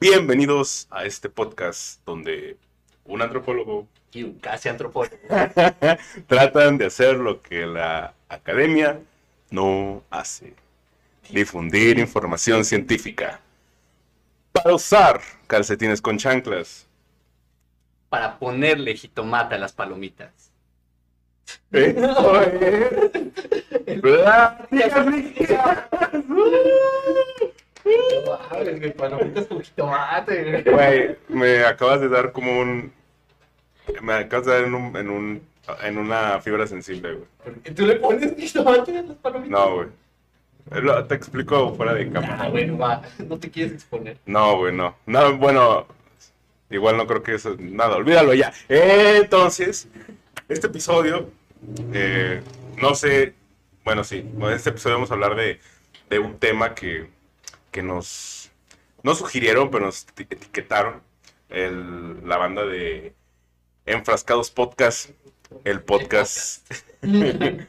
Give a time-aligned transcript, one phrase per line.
[0.00, 2.56] Bienvenidos a este podcast donde
[3.04, 5.14] un antropólogo y un casi antropólogo
[6.26, 8.98] tratan de hacer lo que la academia
[9.50, 10.54] no hace.
[11.28, 13.40] Difundir información científica.
[14.52, 16.86] Para usar calcetines con chanclas.
[18.08, 20.50] para ponerle jitomate a las palomitas.
[21.72, 21.92] ¿Eh?
[24.00, 25.06] Pláticas
[27.96, 28.92] mexicanas.
[28.96, 30.62] palomitas con jitomate.
[30.62, 32.92] Güey, me acabas de dar como un.
[34.02, 35.42] Me acabas de dar en, un, en, un,
[35.82, 37.74] en una fibra sensible, güey.
[37.74, 39.50] ¿Tú le pones jitomate a las palomitas?
[39.50, 39.88] No, güey.
[40.82, 42.38] Lo- Te explico fuera de cámara.
[42.42, 43.02] Ah, bueno, va.
[43.28, 44.18] No te quieres exponer.
[44.26, 44.94] No, güey, no.
[45.06, 45.86] No, bueno,
[46.68, 47.56] igual no creo que eso.
[47.58, 48.52] Nada, olvídalo ya.
[48.68, 49.88] Entonces,
[50.48, 51.30] este episodio,
[51.92, 52.42] eh,
[52.80, 53.34] no sé.
[53.84, 54.18] Bueno, sí.
[54.18, 55.58] En este episodio vamos a hablar de,
[56.08, 57.08] de un tema que,
[57.70, 58.50] que nos.
[59.02, 61.02] No sugirieron, pero nos eti- etiquetaron.
[61.48, 63.14] El, la banda de
[63.86, 65.10] Enfrascados Podcast.
[65.64, 66.70] El podcast.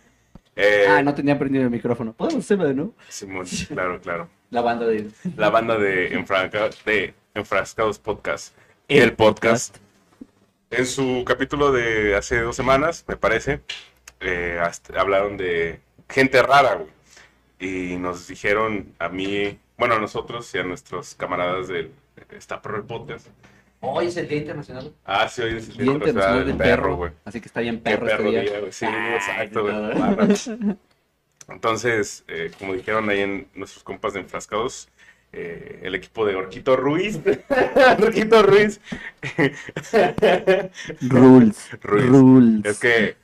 [0.55, 2.11] Eh, Ah, no tenía prendido el micrófono.
[2.11, 2.93] Podemos hacerlo de nuevo.
[3.07, 4.29] Simón, claro, claro.
[4.51, 5.09] La banda de.
[5.37, 8.53] la banda de, Enfranca- de Enfrascados Podcast.
[8.89, 9.77] El, podcast.
[10.69, 13.61] En su capítulo de hace dos semanas, me parece,
[14.19, 16.89] eh, hasta- hablaron de gente rara, güey.
[17.93, 21.89] Y nos dijeron a mí, bueno, a nosotros y a nuestros camaradas del
[22.29, 23.25] Está Perro el Podcast.
[23.79, 24.93] Hoy es el Día Internacional.
[25.05, 27.11] Ah, sí, hoy es el Día Día Internacional Internacional del Perro, güey.
[27.25, 28.41] Así que está bien Qué perro, perro este día.
[28.41, 28.71] día, güey.
[28.71, 30.77] Sí, Ah, exacto, güey.
[31.49, 34.87] Entonces, eh, como dijeron ahí en nuestros compas de Enfrascados,
[35.33, 37.19] eh, el equipo de Orquito Ruiz.
[38.03, 38.79] Orquito Ruiz.
[41.01, 41.69] Rules.
[41.81, 42.05] Ruiz.
[42.05, 42.65] Rules.
[42.65, 43.15] Es que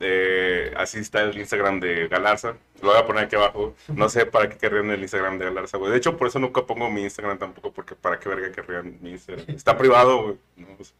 [0.00, 2.56] eh, así está el Instagram de Galarza.
[2.82, 3.74] Lo voy a poner aquí abajo.
[3.88, 5.90] No sé para qué querrían el Instagram de Galarza, güey.
[5.90, 9.12] De hecho, por eso nunca pongo mi Instagram tampoco, porque para qué verga querrían mi
[9.12, 9.46] Instagram.
[9.48, 10.36] Está privado, güey.
[10.56, 10.94] No, pues,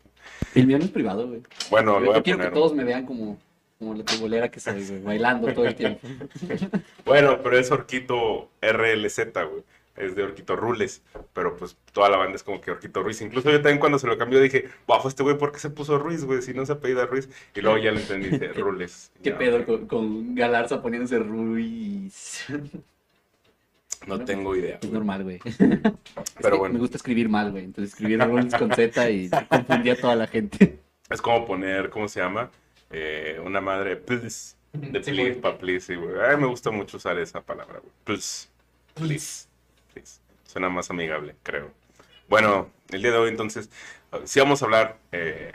[0.55, 1.43] El mío no es privado, güey.
[1.71, 2.53] bueno, lo Yo, voy a quiero poner.
[2.53, 3.39] que todos me vean como,
[3.79, 6.01] como la tubolera que güey, bailando todo el tiempo.
[7.05, 9.63] Bueno, pero es Orquito RLZ, güey.
[9.97, 11.03] Es de Orquito Rules.
[11.33, 13.21] Pero pues toda la banda es como que Orquito Ruiz.
[13.23, 15.99] Incluso yo también cuando se lo cambió dije, bajo este güey, ¿por qué se puso
[15.99, 16.43] Ruiz, güey?
[16.43, 17.29] Si no se apellida Ruiz.
[17.55, 19.11] Y luego ya lo entendí, dice Rules.
[19.23, 22.45] ¿Qué Ya, pedo con, con Galarza poniéndose Ruiz?
[24.07, 24.79] No tengo idea.
[24.83, 25.41] Es normal, güey.
[25.45, 26.75] Es Pero que bueno.
[26.75, 27.65] Me gusta escribir mal, güey.
[27.65, 30.79] Entonces escribí Rules con Z y confundí a toda la gente.
[31.09, 32.51] Es como poner, ¿cómo se llama?
[32.91, 34.55] Eh, una madre, please.
[34.73, 35.41] De Sí, please, güey.
[35.41, 36.15] pa' please, sí, güey.
[36.21, 37.93] Ay, me gusta mucho usar esa palabra, güey.
[38.05, 38.49] Please.
[38.95, 39.46] Please.
[39.97, 40.21] Please.
[40.45, 41.73] Suena más amigable, creo.
[42.29, 43.71] Bueno, el día de hoy entonces,
[44.25, 45.53] sí vamos a hablar eh,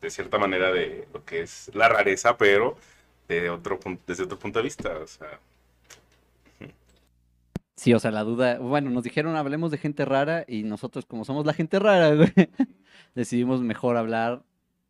[0.00, 2.76] de cierta manera de lo que es la rareza, pero
[3.28, 4.98] de otro, desde otro punto de vista.
[4.98, 5.38] O sea,
[7.76, 11.24] Sí, o sea, la duda, bueno, nos dijeron hablemos de gente rara y nosotros como
[11.24, 12.14] somos la gente rara,
[13.14, 14.42] decidimos mejor hablar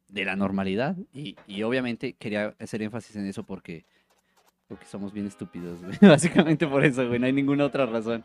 [0.09, 3.85] de la normalidad y, y obviamente quería hacer énfasis en eso porque,
[4.67, 5.79] porque somos bien estúpidos.
[6.01, 8.25] Básicamente por eso, güey, no hay ninguna otra razón.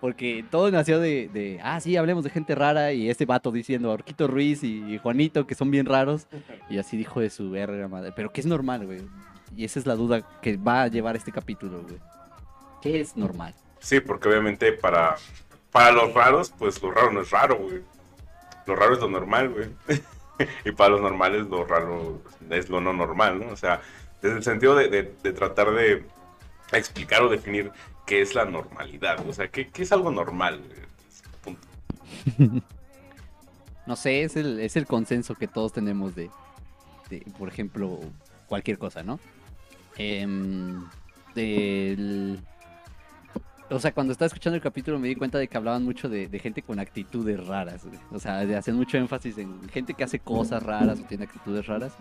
[0.00, 4.28] Porque todo nació de, ah, sí, hablemos de gente rara y este vato diciendo Orquito
[4.28, 6.28] Ruiz y Juanito que son bien raros
[6.70, 9.00] y así dijo de su verga madre, pero que es normal, güey.
[9.56, 11.98] Y esa es la duda que va a llevar este capítulo, güey.
[12.80, 13.54] ¿Qué es normal?
[13.80, 15.16] sí, porque obviamente para,
[15.72, 17.82] para los raros, pues lo raro no es raro, güey.
[18.66, 19.68] Lo raro es lo normal, güey.
[20.64, 23.52] y para los normales lo raro es lo no normal, ¿no?
[23.52, 23.80] O sea,
[24.22, 26.04] desde el sentido de tratar de
[26.76, 27.70] explicar o definir
[28.06, 29.26] qué es la normalidad.
[29.28, 30.60] O sea, qué, es algo normal.
[31.42, 31.66] Punto.
[33.86, 36.28] No sé, es el, es el consenso que todos tenemos de,
[37.38, 37.98] por ejemplo,
[38.46, 39.18] cualquier cosa, ¿no?
[39.96, 40.84] Em,
[41.34, 42.38] del-
[43.70, 46.28] o sea, cuando estaba escuchando el capítulo me di cuenta de que hablaban mucho de,
[46.38, 47.86] gente con actitudes raras.
[48.12, 51.66] O sea, de hacen mucho énfasis en gente que hace cosas raras o tiene actitudes
[51.66, 51.96] raras.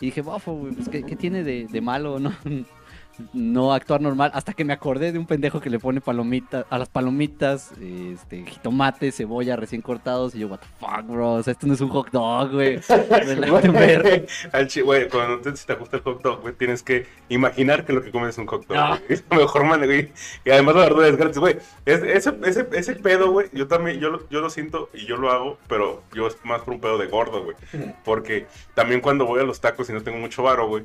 [0.00, 2.32] Y dije, bofo, güey, pues, ¿qué, tiene de malo no,
[3.32, 4.30] no actuar normal?
[4.34, 8.44] Hasta que me acordé de un pendejo que le pone palomita, a las palomitas, este,
[8.46, 10.34] jitomate, cebolla recién cortados.
[10.34, 12.80] Y yo, what the fuck, bro, o sea, esto no es un hot dog, güey.
[14.84, 18.02] Güey, cuando te, si te gusta el hot dog, güey, tienes que imaginar que lo
[18.02, 18.76] que comes es un hot dog.
[18.78, 18.98] Ah.
[19.08, 20.12] Es la mejor manera, güey.
[20.44, 21.56] Y además la verdura es gratis, güey.
[21.84, 25.16] Es- ese, ese, ese pedo, güey, yo también, yo, lo- yo lo siento y yo
[25.16, 27.56] lo hago, pero yo es más por un pedo de gordo, güey.
[28.04, 30.84] Porque también cuando voy a los tacos y no tengo mucho varo, güey,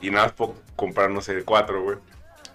[0.00, 1.98] y nada más puedo comprar, no sé, cuatro, güey.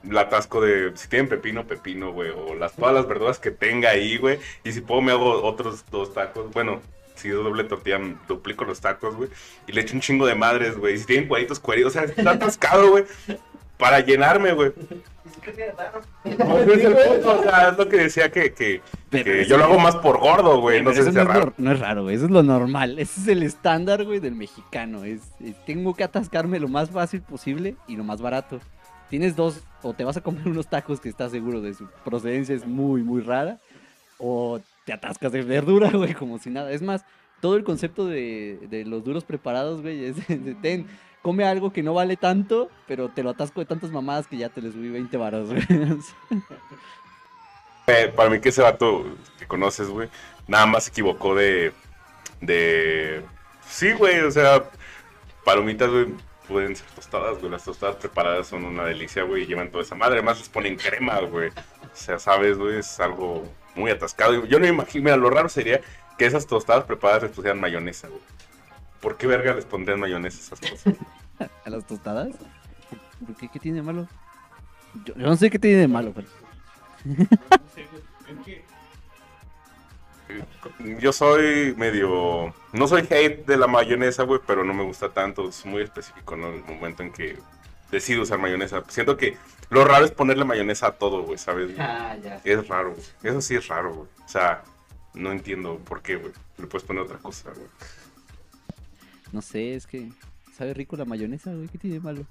[0.03, 3.89] La atasco de, si tienen pepino, pepino, güey, o las, todas las verduras que tenga
[3.89, 4.39] ahí, güey.
[4.63, 6.81] Y si puedo me hago otros dos tacos, bueno,
[7.15, 9.29] si es doble tortilla, duplico los tacos, güey.
[9.67, 10.95] Y le echo un chingo de madres, güey.
[10.95, 13.05] Y si tienen cuadritos, cuadritos, o sea, está atascado, güey.
[13.77, 14.73] Para llenarme, güey.
[15.45, 18.81] Pues es el punto, o sea, es lo que decía que, que,
[19.47, 20.81] yo lo hago más por gordo, güey.
[20.81, 21.53] No sé si es no, es raro.
[21.57, 22.97] no es raro, güey, eso es lo normal.
[22.99, 25.03] Ese es el estándar, güey, del mexicano.
[25.03, 28.59] Es, es, tengo que atascarme lo más fácil posible y lo más barato.
[29.09, 32.55] Tienes dos, o te vas a comer unos tacos que estás seguro de su procedencia
[32.55, 33.59] es muy, muy rara,
[34.17, 36.71] o te atascas de verdura, güey, como si nada.
[36.71, 37.05] Es más,
[37.45, 40.87] todo el concepto de, de los duros preparados, güey, es de, ten,
[41.21, 44.49] come algo que no vale tanto, pero te lo atasco de tantas mamadas que ya
[44.49, 45.61] te les subí 20 varos, güey.
[47.87, 49.05] Eh, para mí que ese vato
[49.37, 50.09] que conoces, güey,
[50.47, 51.71] nada más se equivocó de...
[52.41, 53.21] de...
[53.69, 54.63] Sí, güey, o sea,
[55.43, 56.07] palomitas, güey,
[56.47, 57.51] pueden ser tostadas, güey.
[57.51, 60.15] Las tostadas preparadas son una delicia, güey, llevan toda esa madre.
[60.15, 61.49] Además les ponen crema, güey.
[61.49, 61.53] O
[61.93, 64.45] sea, sabes, güey, es algo muy atascado.
[64.45, 65.79] Yo no me imagino, mira, lo raro sería
[66.17, 68.21] que esas tostadas preparadas les pusieran mayonesa, güey.
[69.01, 70.95] ¿Por qué verga les pondrían mayonesa a esas cosas?
[71.65, 72.29] ¿A las tostadas?
[73.25, 73.49] ¿Por qué?
[73.49, 74.07] ¿Qué tiene de malo?
[75.05, 76.27] Yo, yo no sé qué tiene de malo, pero...
[80.99, 82.53] Yo soy medio.
[82.73, 85.47] No soy hate de la mayonesa, güey, pero no me gusta tanto.
[85.47, 86.49] Es muy específico, ¿no?
[86.49, 87.37] El momento en que
[87.91, 88.83] decido usar mayonesa.
[88.87, 89.37] Siento que
[89.69, 91.71] lo raro es ponerle mayonesa a todo, güey, ¿sabes?
[91.79, 92.41] Ah, ya.
[92.43, 93.05] Es raro, güey.
[93.23, 94.07] Eso sí es raro, güey.
[94.25, 94.63] O sea,
[95.15, 96.33] no entiendo por qué, güey.
[96.57, 97.67] Le puedes poner otra cosa, güey.
[99.31, 100.09] No sé, es que
[100.55, 101.67] sabe rico la mayonesa, güey.
[101.67, 102.25] ¿Qué tiene de malo?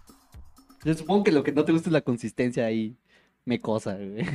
[0.84, 2.96] Yo supongo que lo que no te gusta es la consistencia ahí
[3.44, 4.26] mecosa, güey.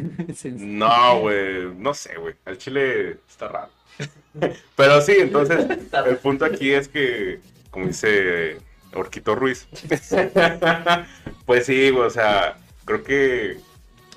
[0.58, 1.74] No, güey.
[1.76, 2.36] No sé, güey.
[2.46, 3.72] Al chile está raro.
[4.76, 5.66] Pero sí, entonces,
[6.06, 7.40] el punto aquí es que,
[7.72, 8.58] como dice
[8.94, 9.68] Orquito Ruiz,
[11.46, 13.60] pues sí, güey, o sea, creo que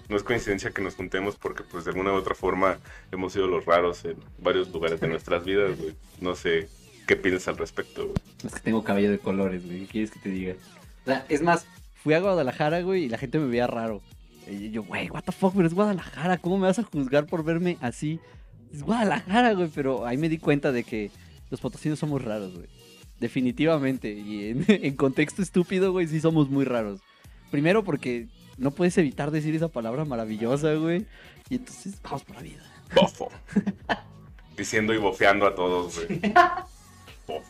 [0.09, 2.79] no es coincidencia que nos juntemos porque, pues, de alguna u otra forma
[3.11, 5.95] hemos sido los raros en varios lugares de nuestras vidas, güey.
[6.21, 6.69] No sé
[7.07, 8.17] qué piensas al respecto, güey.
[8.45, 9.81] Es que tengo cabello de colores, güey.
[9.81, 10.55] ¿Qué quieres que te diga?
[11.03, 11.67] O sea, es más,
[12.03, 14.03] fui a Guadalajara, güey, y la gente me veía raro.
[14.47, 16.39] Y yo, güey, what the fuck, pero es Guadalajara.
[16.39, 18.21] ¿Cómo me vas a juzgar por verme así?
[18.73, 19.69] Es Guadalajara, güey.
[19.75, 21.11] Pero ahí me di cuenta de que
[21.51, 22.69] los potosinos somos raros, güey.
[23.21, 24.13] Definitivamente.
[24.13, 27.01] Y en, en contexto estúpido, güey, sí somos muy raros.
[27.51, 28.29] Primero porque
[28.63, 31.05] no puedes evitar decir esa palabra maravillosa, güey.
[31.51, 32.63] Y entonces vamos por la vida.
[32.95, 33.31] Bofo.
[34.57, 36.21] Diciendo y bofeando a todos, güey.
[37.27, 37.43] Bofo.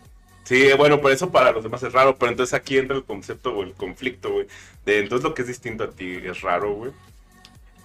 [0.44, 3.54] Sí, bueno, por eso para los demás es raro, pero entonces aquí entra el concepto
[3.54, 4.46] o el conflicto, güey.
[4.84, 6.92] De entonces lo que es distinto a ti es raro, güey.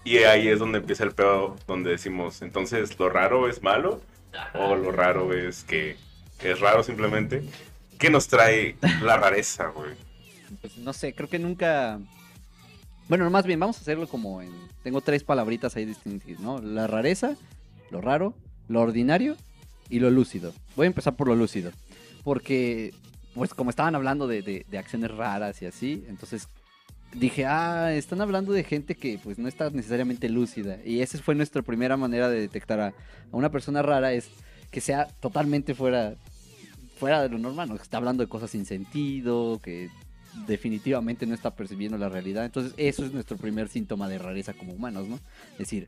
[0.04, 4.02] Y ahí es donde empieza el pedo, donde decimos, entonces lo raro es malo
[4.54, 5.98] o lo raro es que
[6.40, 7.44] es raro simplemente.
[8.00, 9.92] ¿Qué nos trae la rareza, güey?
[10.62, 12.00] Pues no sé, creo que nunca.
[13.10, 14.52] Bueno, más bien, vamos a hacerlo como en.
[14.84, 16.60] Tengo tres palabritas ahí distintas, ¿no?
[16.62, 17.36] La rareza,
[17.90, 18.34] lo raro,
[18.68, 19.38] lo ordinario
[19.90, 20.54] y lo lúcido.
[20.76, 21.72] Voy a empezar por lo lúcido.
[22.24, 22.94] Porque,
[23.34, 26.50] pues, como estaban hablando de, de- acciones raras y así, entonces
[27.14, 30.78] dije, ah, están hablando de gente que, pues, no está necesariamente lúcida.
[30.84, 32.94] Y esa fue nuestra primera manera de detectar a, a
[33.32, 34.28] una persona rara: es
[34.70, 36.16] que sea totalmente fuera,
[37.00, 37.78] fuera de lo normal, ¿no?
[37.78, 39.90] Que está hablando de cosas sin sentido, que
[40.46, 42.46] definitivamente no está percibiendo la realidad.
[42.46, 45.16] Entonces, eso es nuestro primer síntoma de rareza como humanos, ¿no?
[45.54, 45.88] Es decir,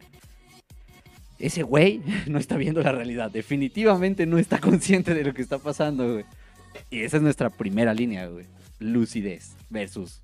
[1.37, 3.29] ese güey no está viendo la realidad.
[3.31, 6.25] Definitivamente no está consciente de lo que está pasando, güey.
[6.89, 8.45] Y esa es nuestra primera línea, güey.
[8.79, 10.21] Lucidez versus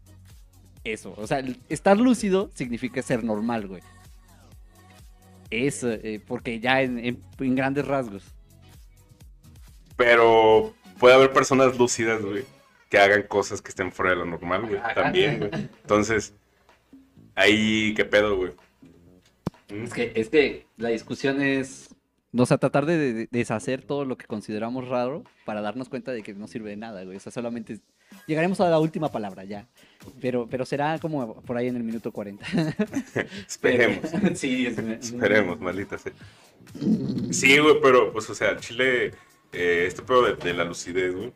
[0.84, 1.14] eso.
[1.18, 3.82] O sea, estar lúcido significa ser normal, güey.
[5.52, 8.24] Eso, eh, porque ya en, en- en grandes rasgos.
[9.98, 12.44] Pero puede haber personas lúcidas, güey,
[12.90, 14.80] que hagan cosas que estén fuera de lo normal, güey.
[14.94, 15.52] También, güey.
[15.54, 16.34] Entonces,
[17.36, 18.52] ahí, ¿qué pedo, güey?
[19.70, 19.84] Mm.
[19.86, 21.90] Es que, es que la discusión es.
[22.38, 26.22] O sea, tratar de, de- deshacer todo lo que consideramos raro para darnos cuenta de
[26.22, 27.16] que no sirve de nada, güey.
[27.16, 27.80] O sea, solamente
[28.28, 29.68] llegaremos a la última palabra ya.
[30.22, 32.46] Pero, pero será como por ahí en el minuto 40.
[33.48, 34.00] Esperemos.
[34.12, 36.12] Pero- sí, es- Esperemos, maldita sea.
[37.32, 39.14] Sí, güey, pero, pues, o sea, Chile,
[39.54, 41.32] eh, este pedo de, de la lucidez, güey,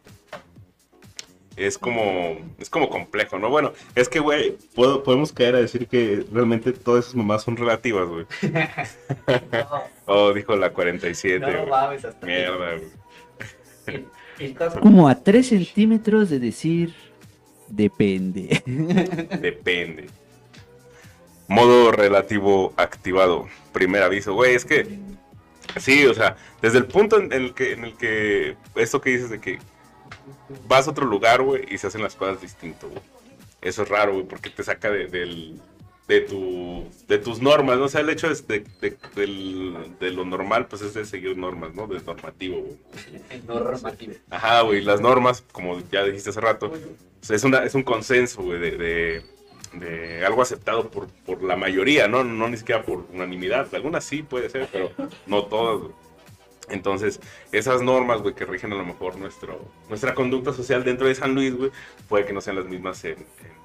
[1.60, 3.50] es como, es como complejo, ¿no?
[3.50, 7.58] Bueno, es que, güey, puedo- podemos caer a decir que realmente todas esas mamás son
[7.58, 8.26] relativas, güey.
[10.12, 12.76] Oh, dijo la 47, No, mames, hasta Mierda,
[13.86, 14.06] güey.
[14.82, 16.94] Como a 3 centímetros de decir.
[17.68, 18.64] Depende.
[19.42, 20.08] Depende.
[21.48, 23.48] Modo relativo activado.
[23.74, 24.34] Primer aviso.
[24.34, 25.00] Güey, es que.
[25.78, 28.56] Sí, o sea, desde el punto en el que, en el que.
[28.76, 29.60] Esto que dices de que
[30.68, 33.02] vas a otro lugar, güey, y se hacen las cosas distinto, güey.
[33.62, 35.60] Eso es raro, güey, porque te saca de, del,
[36.08, 37.86] de, tu, de tus normas, ¿no?
[37.86, 41.38] O sea, el hecho es de, de, del- de lo normal, pues es de seguir
[41.38, 41.86] normas, ¿no?
[41.88, 42.78] Del normativo, güey.
[43.30, 44.14] el normativo.
[44.30, 47.84] Ajá, güey, las normas, como ya dijiste hace rato, o sea, es, una, es un
[47.84, 49.24] consenso, güey, de, de,
[49.74, 52.24] de algo aceptado por, por la mayoría, ¿no?
[52.24, 53.68] No ni siquiera por unanimidad.
[53.76, 54.92] Algunas sí puede ser, pero
[55.28, 55.92] no todas, güey.
[56.70, 57.20] Entonces,
[57.52, 61.34] esas normas, güey, que rigen a lo mejor nuestro, nuestra conducta social dentro de San
[61.36, 61.72] Luis, güey,
[62.08, 63.60] puede que no sean las mismas en, en-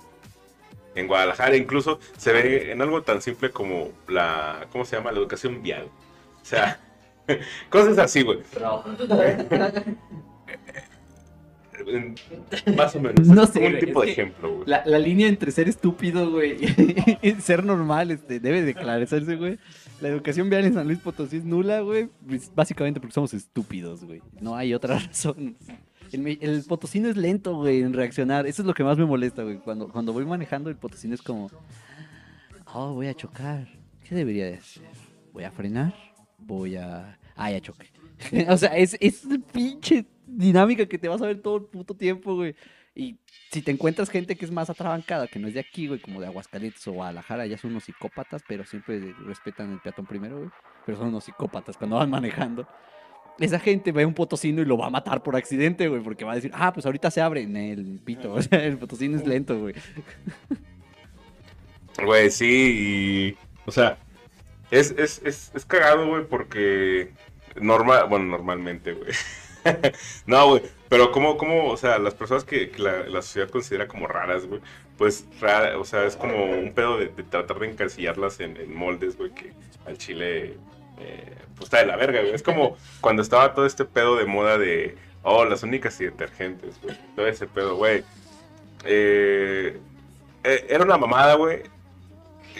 [0.97, 1.57] en Guadalajara.
[1.57, 5.11] Incluso se ve en algo tan simple como la, ¿cómo se llama?
[5.13, 5.89] La educación vial.
[6.41, 6.81] O sea,
[7.71, 8.39] cosas así, güey.
[12.77, 13.27] Más o menos.
[13.27, 14.69] No sé, un güey, tipo de ejemplo, güey.
[14.69, 16.57] La, la línea entre ser estúpido, güey,
[17.23, 19.59] y ser normal, este, debe declararse, güey.
[20.01, 24.05] La educación vial en San Luis Potosí es nula, güey, pues, básicamente porque somos estúpidos,
[24.05, 24.23] güey.
[24.41, 25.57] No hay otra razón.
[26.13, 28.47] El, el potosino es lento, güey, en reaccionar.
[28.47, 29.59] Eso es lo que más me molesta, güey.
[29.59, 31.51] Cuando, cuando voy manejando, el potosino es como,
[32.73, 33.67] oh, voy a chocar.
[34.07, 34.85] ¿Qué debería de hacer?
[35.33, 35.95] ¿Voy a frenar?
[36.39, 37.19] Voy a...
[37.37, 37.91] Ah, ya choqué.
[38.49, 42.35] o sea, es, es pinche dinámica que te vas a ver todo el puto tiempo,
[42.35, 42.55] güey.
[42.95, 43.19] Y
[43.51, 46.21] si te encuentras gente que es más atrabancada, que no es de aquí, güey, como
[46.21, 50.51] de Aguascalientes o Guadalajara, ya son unos psicópatas, pero siempre respetan el peatón primero, güey.
[50.87, 52.69] Pero son unos psicópatas cuando van manejando.
[53.41, 56.33] Esa gente ve un potosino y lo va a matar por accidente, güey, porque va
[56.33, 58.37] a decir, ah, pues ahorita se abre en el pito.
[58.53, 59.75] El potosino es lento, güey.
[62.03, 63.37] Güey, sí, y,
[63.67, 63.99] o sea,
[64.71, 67.13] es, es, es, es cagado, güey, porque
[67.61, 69.13] normal, bueno, normalmente, güey.
[70.27, 73.89] no, güey, pero como, como, o sea, las personas que, que la, la sociedad considera
[73.89, 74.61] como raras, güey,
[74.99, 78.75] pues, rara, o sea, es como un pedo de, de tratar de encasillarlas en, en
[78.75, 79.53] moldes, güey, que
[79.87, 80.57] al chile,
[81.01, 82.33] eh, pues está de la verga, güey.
[82.35, 86.81] Es como cuando estaba todo este pedo de moda de, oh, las únicas y detergentes,
[86.83, 88.05] güey, todo ese pedo, güey.
[88.85, 89.79] Eh,
[90.45, 91.63] eh, era una mamada, güey.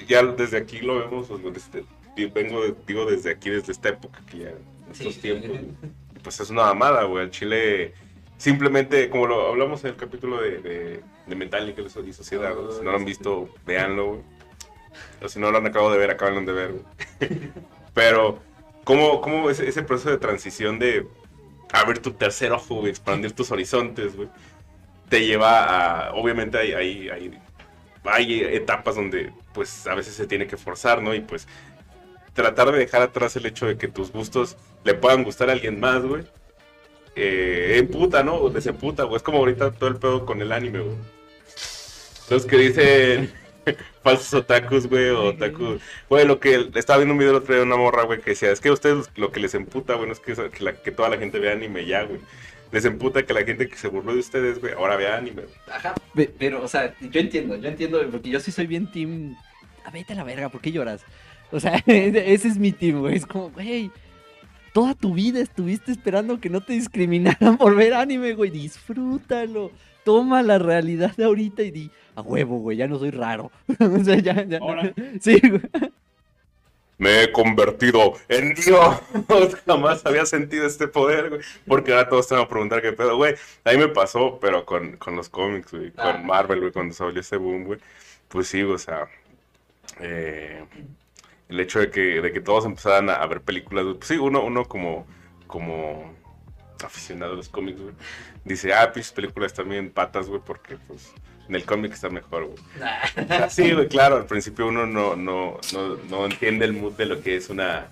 [0.09, 1.85] Ya desde aquí lo vemos, o desde-
[2.33, 5.21] vengo, digo, desde aquí, desde esta época, que ya, en estos Sí.
[5.21, 5.51] tiempos,
[6.25, 7.25] pues es una mamada, güey.
[7.25, 7.95] El Chile,
[8.39, 12.83] simplemente, como lo hablamos en el capítulo de, de, de Metallica y Sociedad, güey, si
[12.83, 14.21] no lo han visto, véanlo, güey.
[15.23, 16.85] O si no lo han acabado de ver, acaban de ver, güey.
[17.95, 18.41] Pero,
[18.83, 21.07] ¿cómo, cómo ese, proceso de transición de
[21.73, 24.29] abrir tu tercer ojo, expandir tus horizontes, güey,
[25.09, 27.39] te lleva a, obviamente hay, hay, hay,
[28.05, 31.15] hay etapas donde, pues, a veces se tiene que forzar, ¿no?
[31.15, 31.47] Y pues,
[32.35, 35.81] tratar de dejar atrás el hecho de que tus gustos le puedan gustar a alguien
[35.81, 36.25] más, güey.
[37.17, 38.35] Eh, emputa, ¿no?
[38.35, 39.17] O desemputa, güey.
[39.17, 40.97] Es como ahorita todo el pedo con el anime, güey.
[42.31, 43.33] Los que dicen
[44.03, 45.79] falsos otakus, güey, o otaku.
[46.09, 48.31] Güey, lo que estaba viendo un video el otro día de una morra, güey, que
[48.31, 50.35] decía, es que a ustedes lo que les emputa, güey, es que,
[50.83, 52.21] que, toda la gente vea anime ya, güey.
[52.73, 55.43] Les emputa que la gente que se burló de ustedes, güey, ahora vea anime.
[55.71, 55.95] Ajá.
[56.15, 59.37] Pe- Pero, o sea, yo entiendo, yo entiendo, porque yo sí soy bien team.
[59.85, 61.03] A vete a la verga, ¿por qué lloras?
[61.55, 63.17] O sea, ese es mi team, güey.
[63.17, 63.91] Es como, güey,
[64.73, 68.51] toda tu vida estuviste esperando que no te discriminaran por ver anime, güey.
[68.51, 69.71] Disfrútalo.
[70.05, 73.51] Toma la realidad de ahorita y di, a huevo, güey, ya no soy raro.
[73.81, 74.59] o sea, ya, ya.
[74.59, 74.93] Ahora.
[75.21, 75.63] Sí, güey.
[76.99, 79.01] Me he convertido en Dios.
[79.67, 81.41] Jamás había sentido este poder, güey.
[81.67, 83.35] Porque ahora todos te van a preguntar qué pedo, güey.
[83.65, 85.91] A mí me pasó, pero con, con los cómics, güey.
[85.91, 86.23] Con Ah.
[86.25, 87.81] Marvel, güey, cuando salió ese boom, güey.
[88.29, 89.09] Pues sí, o sea.
[90.01, 90.65] eh,
[91.49, 93.97] el hecho de que, de que todos empezaran a, a ver películas, güey.
[93.97, 95.07] Pues sí, uno, uno como,
[95.47, 96.15] como
[96.85, 97.95] aficionado a los cómics, güey.
[98.45, 101.13] Dice, ah, pinches películas también patas, güey, porque pues
[101.49, 102.59] en el cómic está mejor, güey.
[102.79, 103.49] Nah.
[103.49, 107.23] Sí, güey, claro, al principio uno no, no, no, no entiende el mood de lo
[107.23, 107.89] que es una,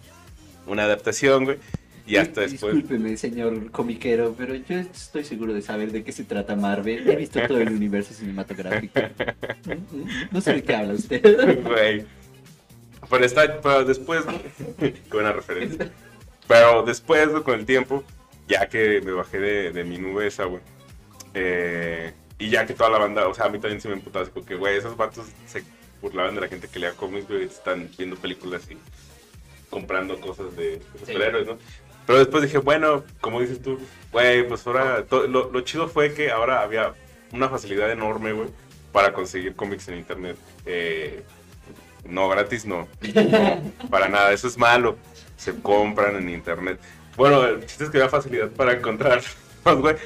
[0.66, 1.58] una adaptación, güey.
[2.04, 2.74] Y hasta después.
[2.74, 7.08] Discúlpeme, señor comiquero, pero yo estoy seguro de saber de qué se trata Marvel.
[7.08, 9.00] He visto todo el universo cinematográfico.
[10.32, 11.62] No sé de qué habla usted.
[11.62, 12.04] Güey.
[13.10, 14.24] Pero está, pero después,
[14.78, 15.90] qué buena referencia.
[16.48, 18.04] Pero después, con el tiempo,
[18.48, 20.62] ya que me bajé de, de mi nube esa, güey.
[21.34, 24.24] eh, y ya que toda la banda, o sea, a mí también se me emputaba,
[24.24, 25.62] así como que, güey, esos vatos se
[26.00, 28.76] burlaban de la gente que lea cómics, güey, están viendo películas y
[29.70, 31.58] comprando cosas de, de superhéroes, ¿no?
[32.06, 33.78] Pero después dije, bueno, como dices tú,
[34.10, 36.94] güey, pues ahora, to- lo, lo chido fue que ahora había
[37.32, 38.48] una facilidad enorme, güey,
[38.90, 40.36] para conseguir cómics en internet.
[40.66, 41.22] Eh,
[42.04, 42.88] no, gratis no.
[43.14, 44.96] No, para nada, eso es malo.
[45.36, 46.78] Se compran en internet.
[47.16, 49.22] Bueno, el chiste es que había facilidad para encontrar,
[49.64, 49.96] güey.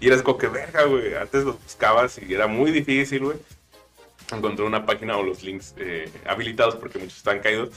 [0.00, 1.14] Y eres como güey.
[1.14, 3.38] Antes los buscabas y era muy difícil, güey.
[4.32, 7.70] Encontrar una página o los links eh, habilitados porque muchos están caídos.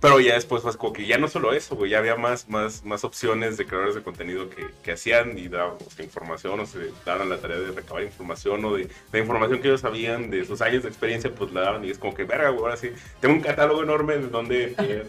[0.00, 2.84] Pero ya después fue como que ya no solo eso, güey, ya había más, más,
[2.84, 6.66] más opciones de creadores de contenido que, que hacían y daban o sea, información o
[6.66, 10.44] se daban la tarea de recabar información o de la información que ellos sabían de
[10.44, 12.92] sus años de experiencia, pues la daban y es como que, verga, güey, ahora sí,
[13.20, 15.04] tengo un catálogo enorme de donde eh,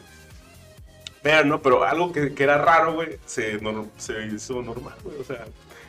[1.24, 1.62] vean, ¿no?
[1.62, 5.46] Pero algo que, que era raro, güey, se, nor- se hizo normal, güey, o sea,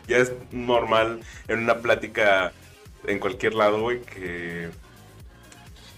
[0.08, 2.52] ya es normal en una plática
[3.06, 4.68] en cualquier lado, güey, que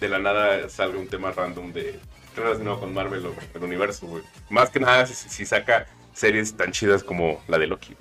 [0.00, 1.98] de la nada salga un tema random de
[2.36, 4.22] relacionado con Marvel o el universo, güey.
[4.50, 7.94] Más que nada si, saca series tan chidas como la de Loki.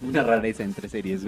[0.00, 1.22] Una rareza entre series.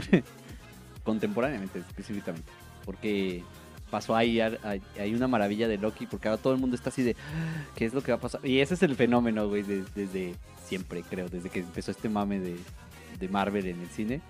[1.05, 2.51] Contemporáneamente, específicamente.
[2.85, 3.43] Porque
[3.91, 7.17] pasó ahí, hay, una maravilla de Loki, porque ahora todo el mundo está así de,
[7.19, 8.45] "Ah, ¿qué es lo que va a pasar?
[8.47, 12.39] Y ese es el fenómeno, güey, de- desde siempre, creo, desde que empezó este mame
[12.39, 12.57] de,
[13.19, 14.21] de Marvel en el cine.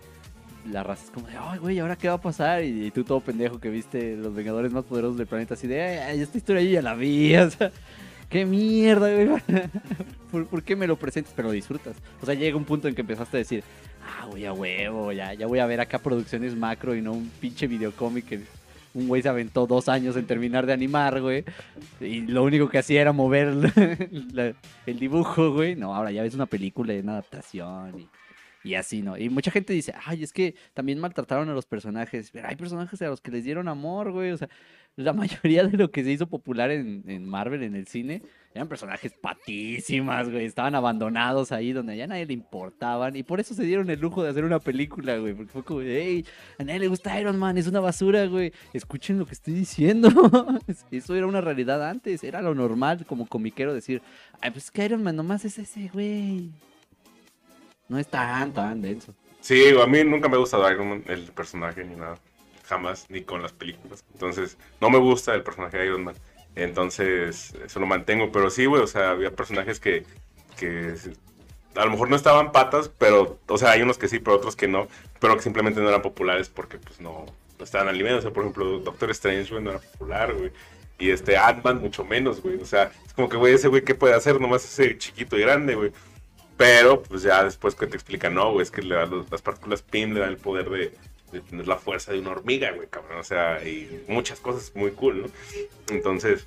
[0.67, 2.63] La raza es como de, ay, güey, ¿ahora qué va a pasar?
[2.65, 6.21] Y, tú todo pendejo que viste los Vengadores más poderosos del planeta, así de, ay,
[6.21, 7.73] esta historia ya la vi, o sea,
[8.29, 9.43] qué mierda, güey.
[10.49, 11.33] ¿Por, qué me lo presentas?
[11.35, 11.97] Pero lo disfrutas.
[12.23, 13.65] O sea, llega un punto en que empezaste a decir,
[14.05, 17.31] ah, güey, a huevo, ya, ya voy a ver acá producciones macro y no un
[17.41, 18.41] pinche videocómic que
[18.95, 21.45] un güey se aventó dos años en terminar de animar, güey.
[22.01, 23.49] Y lo único que hacía era mover
[24.87, 25.77] el dibujo, güey.
[25.77, 28.09] No, ahora ya ves una película y una adaptación y,
[28.63, 29.17] y así, ¿no?
[29.17, 32.31] Y mucha gente dice, ay, es que también maltrataron a los personajes.
[32.31, 34.33] Pero hay personajes a los que les dieron amor, güey.
[34.33, 34.49] O sea,
[34.97, 38.23] la mayoría de lo que se hizo popular en, en Marvel, en el cine,
[38.55, 40.45] eran personajes patísimas, güey.
[40.45, 43.17] Estaban abandonados ahí donde ya nadie le importaban.
[43.17, 45.33] Y por eso se dieron el lujo de hacer una película, güey.
[45.33, 46.27] Porque fue como, hey,
[46.59, 48.53] a nadie le gusta Iron Man, es una basura, güey.
[48.75, 50.11] Escuchen lo que estoy diciendo.
[50.91, 52.23] Eso era una realidad antes.
[52.25, 54.03] Era lo normal como comiquero decir,
[54.43, 56.51] ay, pues es que Iron Man nomás es ese, güey.
[57.91, 59.13] No es tan, tan denso.
[59.41, 62.19] Sí, a mí nunca me ha gustado Iron Man, el personaje, ni nada.
[62.69, 64.05] Jamás, ni con las películas.
[64.13, 66.15] Entonces, no me gusta el personaje de Iron Man.
[66.55, 68.31] Entonces, eso lo mantengo.
[68.31, 70.05] Pero sí, güey, o sea, había personajes que,
[70.57, 70.95] que
[71.75, 74.55] a lo mejor no estaban patas, pero, o sea, hay unos que sí, pero otros
[74.55, 74.87] que no.
[75.19, 77.27] Pero que simplemente no eran populares porque, pues, no,
[77.59, 78.15] no estaban al nivel.
[78.15, 80.53] O sea, por ejemplo, Doctor Strange, güey, no era popular, güey.
[81.01, 82.55] Y este Ant-Man mucho menos, güey.
[82.63, 84.41] O sea, es como que, güey, ese güey, ¿qué puede hacer?
[84.41, 85.91] Nomás ese chiquito y grande, güey.
[86.61, 89.81] Pero, pues ya después que te explican, no, güey, es que le dan las partículas
[89.81, 90.93] PIM le dan el poder de,
[91.33, 93.17] de tener la fuerza de una hormiga, güey, cabrón.
[93.17, 95.29] O sea, y muchas cosas muy cool, ¿no?
[95.89, 96.47] Entonces,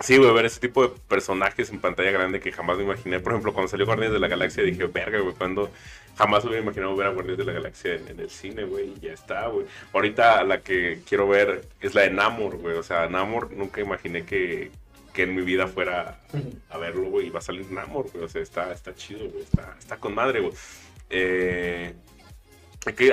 [0.00, 3.18] sí, güey, ver ese tipo de personajes en pantalla grande que jamás me imaginé.
[3.20, 5.70] Por ejemplo, cuando salió Guardianes de la Galaxia dije, verga, güey, cuando
[6.18, 9.00] jamás hubiera imaginado ver a Guardianes de la Galaxia en, en el cine, güey, y
[9.00, 9.64] ya está, güey.
[9.94, 12.76] Ahorita la que quiero ver es la de Namor, güey.
[12.76, 14.70] O sea, Namor nunca imaginé que,
[15.12, 16.20] que en mi vida fuera
[16.68, 18.24] a verlo, güey, y va a salir Namor, güey.
[18.24, 19.42] O sea, está, está chido, güey.
[19.42, 20.52] Está, está con madre, güey.
[21.10, 21.94] Eh,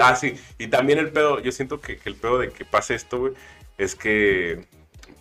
[0.01, 0.35] ah, sí.
[0.57, 3.33] Y también el pedo, yo siento que, el pedo de que pase esto, güey,
[3.77, 4.65] es que,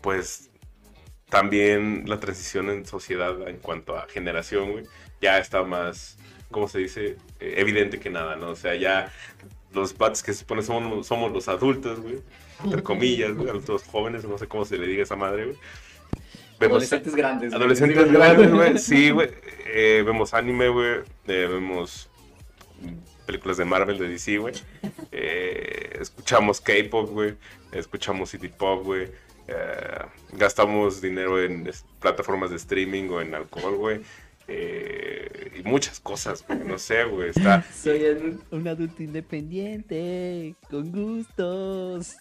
[0.01, 0.51] pues,
[1.29, 4.85] también la transición en sociedad en cuanto a generación, güey,
[5.21, 6.19] ya está más,
[6.51, 7.17] ¿cómo se dice?
[7.41, 8.51] Eh, evidente que nada, ¿no?
[8.51, 9.13] O sea, ya
[9.73, 12.21] los patos que se supone somos, somos los adultos, güey,
[12.65, 15.59] entre comillas, güey, adultos jóvenes, no sé cómo se le diga a esa madre, güey.
[16.59, 17.51] Vemos- Adolescentes grandes.
[17.51, 17.61] güey.
[17.61, 18.79] Adolescentes grandes, güey.
[18.79, 19.31] Sí, güey.
[19.67, 21.01] Eh, vemos anime, güey.
[21.27, 22.09] Eh, vemos
[23.27, 24.55] películas de Marvel, de DC, güey.
[25.13, 27.35] Eh, escuchamos K-pop, güey.
[27.73, 29.09] Escuchamos city pop, güey.
[29.49, 29.99] Eh,
[30.33, 34.01] gastamos dinero en plataformas de streaming o en alcohol, güey.
[34.49, 36.61] Eh, y muchas cosas, güey.
[36.61, 37.31] No sé, güey.
[37.31, 37.65] Está.
[37.73, 38.39] Soy.
[38.53, 42.17] Un adulto independiente, con gustos.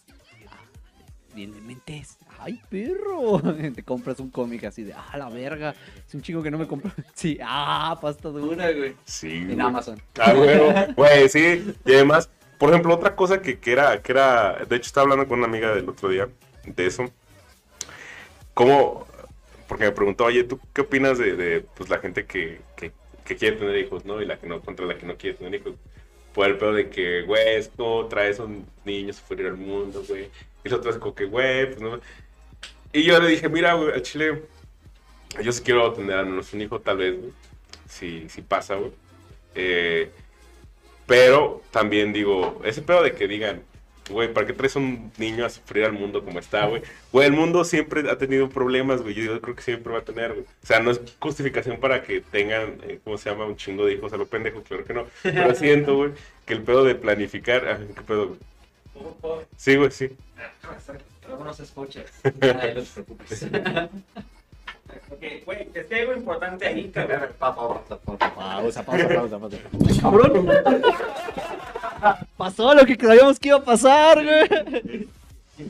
[1.36, 2.18] Bien de mentes.
[2.40, 3.42] ¡Ay, perro!
[3.76, 5.76] Te compras un cómic así de, ¡ah, la verga!
[6.08, 6.92] Es un chingo que no me compro.
[7.14, 8.96] Sí, ¡ah, pasta dura, güey!
[9.04, 9.60] Sí, En güey.
[9.60, 10.02] Amazon.
[10.18, 11.76] Ah, bueno, güey, sí.
[11.86, 15.28] Y además, por ejemplo, otra cosa que, que era, que era, de hecho estaba hablando
[15.28, 16.30] con una amiga del otro día
[16.66, 17.12] de eso.
[18.54, 19.06] ¿Cómo?
[19.68, 22.94] Porque me preguntó, oye, ¿tú qué opinas de, de, pues, la gente que, que,
[23.26, 24.22] que quiere tener hijos, ¿no?
[24.22, 25.74] Y la que no, contra la que no quiere tener hijos.
[26.34, 28.50] Por el pedo de que, güey, esto trae a esos
[28.86, 30.30] niños a sufrir al mundo, güey.
[30.66, 32.00] Y los otros como que, güey, pues no.
[32.92, 34.44] Y yo le dije, mira, güey, al chile,
[35.42, 37.32] yo sí quiero tener al menos un hijo, tal vez, güey.
[37.88, 38.92] Si, si pasa, güey.
[39.54, 40.10] Eh,
[41.06, 43.62] pero también digo, ese pedo de que digan,
[44.10, 46.82] güey, ¿para qué traes un niño a sufrir al mundo como está, güey?
[47.12, 49.14] Güey, el mundo siempre ha tenido problemas, güey.
[49.14, 50.46] Yo creo que siempre va a tener, güey.
[50.64, 53.46] O sea, no es justificación para que tengan, eh, ¿cómo se llama?
[53.46, 55.06] Un chingo de hijos a lo pendejo, claro que no.
[55.22, 56.12] Pero siento, güey,
[56.46, 57.68] que el pedo de planificar.
[57.68, 58.40] ah, ¿Qué pedo, güey?
[59.58, 60.10] Sí, güey, sí.
[61.44, 62.02] No se escucha.
[62.24, 62.54] No te
[62.94, 63.44] preocupes.
[65.10, 67.30] Ok, güey, es que hay algo importante ahí, cabrón.
[67.40, 67.66] Papá.
[68.36, 69.58] Pausa, pausa, pausa, pausa.
[70.02, 70.48] ¡Cabrón!
[72.38, 75.08] Pasó lo que creíamos que iba a pasar, güey.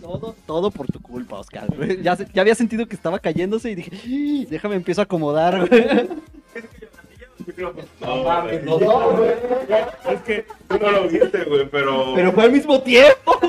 [0.01, 1.67] Todo, todo por tu culpa, Oscar.
[1.75, 2.01] güey.
[2.01, 6.09] Ya, ya había sentido que estaba cayéndose y dije, "Ih, déjame empiezo a acomodar, güey.
[8.01, 8.79] No, mames, güey.
[8.79, 9.31] no, güey.
[10.09, 12.13] Es que tú no lo viste, güey, pero.
[12.15, 13.39] Pero fue al mismo tiempo.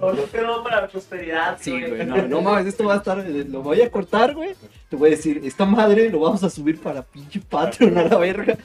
[0.00, 1.58] No, no quedó para la prosperidad.
[1.60, 4.54] Sí, güey, no, no mames, esto va a estar, eh, lo voy a cortar, güey.
[4.88, 8.18] Te voy a decir, esta madre lo vamos a subir para pinche Patreon a la
[8.18, 8.56] verga.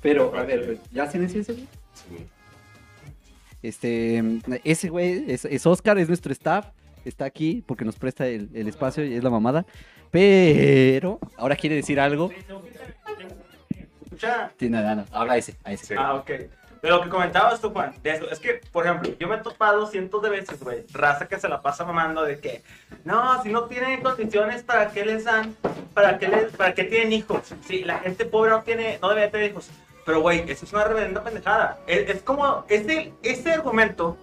[0.00, 1.66] Pero, a ver, güey, ¿ya silenciaste, güey?
[1.94, 2.26] Sí.
[3.62, 4.22] Este,
[4.64, 6.66] ese güey es, es Oscar, es nuestro staff.
[7.04, 9.66] Está aquí porque nos presta el, el espacio y es la mamada.
[10.12, 12.30] Pero ahora quiere decir algo.
[14.04, 14.52] Escucha.
[14.56, 15.86] Tiene nada, habla ese, a ese.
[15.86, 15.94] Sí.
[15.98, 16.28] Ah, ok.
[16.82, 19.38] De lo que comentabas tú, Juan, de eso, es que, por ejemplo, yo me he
[19.38, 22.62] topado cientos de veces, güey, raza que se la pasa mamando de que,
[23.04, 25.56] no, si no tienen condiciones, ¿para qué les dan?
[25.94, 27.54] ¿Para qué, les, para qué tienen hijos?
[27.66, 29.70] Sí, la gente pobre no tiene, no debe tener hijos.
[30.04, 31.78] Pero, güey, eso es una reverenda pendejada.
[31.86, 34.18] Es, es como, ese, ese argumento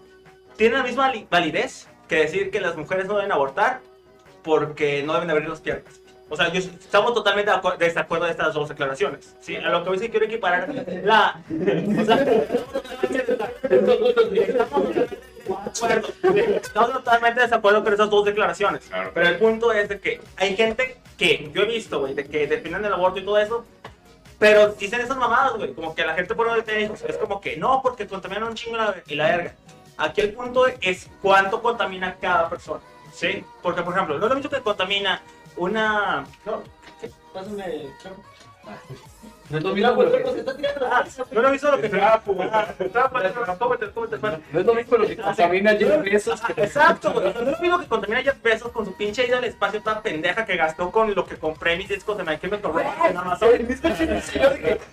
[0.58, 3.80] tiene la misma vali- validez que decir que las mujeres no deben abortar
[4.50, 6.02] porque no deben abrir las piernas.
[6.32, 9.36] O sea, yo, estamos totalmente de acu- de desacuerdo de estas dos declaraciones.
[9.40, 9.56] ¿sí?
[9.56, 10.68] A lo que hoy sí quiero equiparar
[11.04, 11.42] la...
[15.50, 16.00] O sea,
[16.58, 18.86] estamos totalmente de desacuerdo con esas dos declaraciones.
[18.86, 19.12] Claro.
[19.14, 22.46] Pero el punto es de que hay gente que yo he visto, güey, de que
[22.46, 23.66] defienden el aborto y todo eso,
[24.38, 27.58] pero dicen esas mamadas, güey, como que la gente por tener hijos es como que
[27.58, 29.56] no, porque contaminan un chingo la- y la verga.
[29.98, 32.82] Aquí el punto es cuánto contamina cada persona,
[33.19, 33.43] ¿sí?
[33.62, 35.21] Porque, por ejemplo, no lo mismo que contamina
[35.58, 36.25] una...
[36.45, 36.63] No.
[37.34, 37.89] Pásame...
[39.49, 40.23] No es lo mismo lo que-
[40.91, 41.88] Ah, no es lo mismo lo que...
[42.01, 42.21] Ah,
[44.53, 47.34] no es lo mismo lo que contamina Jeff Bezos Exacto, güey.
[47.34, 50.01] No es lo mismo que contamina Jeff Bezos con su pinche ida al espacio toda
[50.01, 53.49] pendeja que gastó con lo que compré mis discos de My Chemical Romance en Amazon.
[53.55, 53.71] El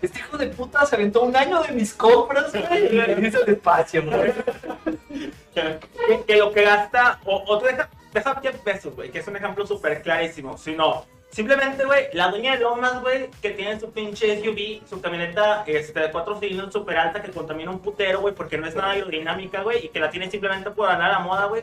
[0.02, 2.96] este hijo de puta se aventó un año de mis compras, güey.
[2.96, 4.32] Y hizo el espacio, güey.
[6.26, 10.02] que, lo que gasta, o, deja, deja Jeff Bezos, güey, que es un ejemplo súper
[10.02, 15.00] clarísimo, sino simplemente, güey, la dueña de Lomas, güey, que tiene su pinche SUV, su
[15.00, 18.74] camioneta este, de cuatro cilindros súper alta que contamina un putero, güey, porque no es
[18.74, 21.62] nada aerodinámica, güey, y que la tiene simplemente por andar a la moda, güey,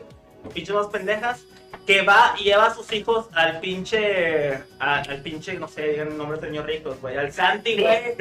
[0.52, 1.44] pinches más pendejas,
[1.86, 6.16] que va y lleva a sus hijos al pinche, al pinche, no sé, digan el
[6.16, 8.14] nombre de señor ricos, güey, al Santi, güey,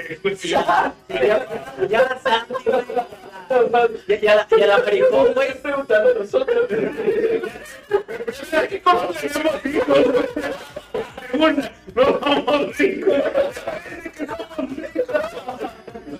[0.43, 2.85] ya, ya, ya Santi, güey,
[4.07, 6.67] y a- y a la- y a la Pericón, güey, preguntando a nosotros.
[11.95, 13.13] No vamos ricos.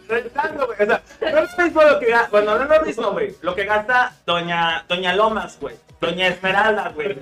[0.08, 0.82] Rentando, güey.
[0.82, 2.30] O sea, no es lo mismo lo que gasta.
[2.30, 3.36] Bueno, no es lo mismo, güey.
[3.42, 5.76] Lo que gasta Doña, Doña Lomas, güey.
[6.00, 7.18] Doña Esmeralda, güey.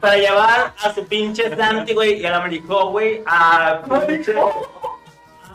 [0.00, 4.34] Para llevar a su pinche Santi, güey, y al Americó, güey, a pinche.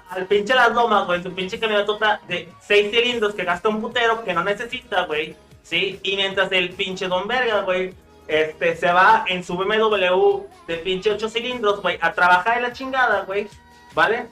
[0.09, 4.23] Al pinche Las Lomas, güey, su pinche camionetota de seis cilindros que gasta un putero
[4.23, 5.35] que no necesita, güey.
[5.63, 5.99] ¿Sí?
[6.03, 7.93] Y mientras el pinche Don Verga, güey,
[8.27, 12.73] este, se va en su BMW de pinche ocho cilindros, güey, a trabajar en la
[12.73, 13.47] chingada, güey.
[13.93, 14.27] ¿Vale?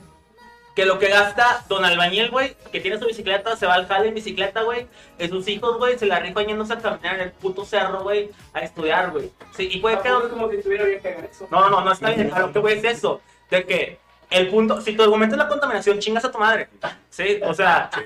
[0.75, 4.07] Que lo que gasta Don Albañil, güey, que tiene su bicicleta, se va al jale
[4.09, 4.87] en bicicleta, güey.
[5.19, 8.31] Y sus hijos, güey, se la rifan yéndose a caminar en el puto cerro, güey,
[8.53, 9.31] a estudiar, güey.
[9.55, 10.09] Sí, y puede que...
[10.09, 11.47] Es como si estuviera bien que eso.
[11.51, 12.31] No, no, no, está bien.
[12.35, 13.21] Lo que voy es eso.
[13.51, 16.69] De que el punto, si tu argumento es la contaminación, chingas a tu madre.
[17.09, 18.01] Sí, o sea, Sí.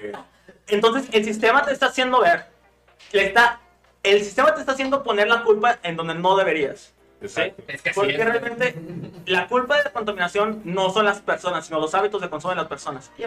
[0.67, 2.45] entonces el sistema te está haciendo ver,
[3.11, 3.59] le está,
[4.03, 6.93] el sistema te está haciendo poner la culpa en donde no deberías.
[7.19, 7.25] ¿sí?
[7.25, 7.63] Exacto.
[7.67, 8.23] Es que Porque es.
[8.25, 8.75] realmente
[9.25, 12.57] la culpa de la contaminación no son las personas, sino los hábitos de consumo de
[12.57, 13.11] las personas.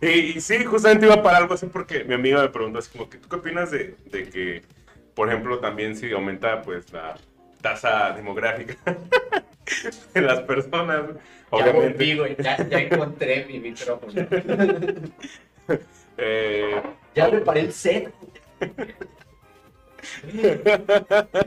[0.00, 3.08] Y, y sí, justamente iba para algo así porque mi amiga me preguntó así como
[3.08, 4.62] que, ¿tú qué opinas de, de que,
[5.14, 7.14] por ejemplo, también si aumenta pues la
[7.60, 8.74] tasa demográfica
[10.14, 11.02] de las personas?
[11.10, 11.92] Ya Obviamente.
[11.92, 12.36] volví, güey.
[12.38, 14.12] Ya, ya encontré mi micrófono.
[16.16, 16.82] eh,
[17.14, 18.12] Ya reparé el set.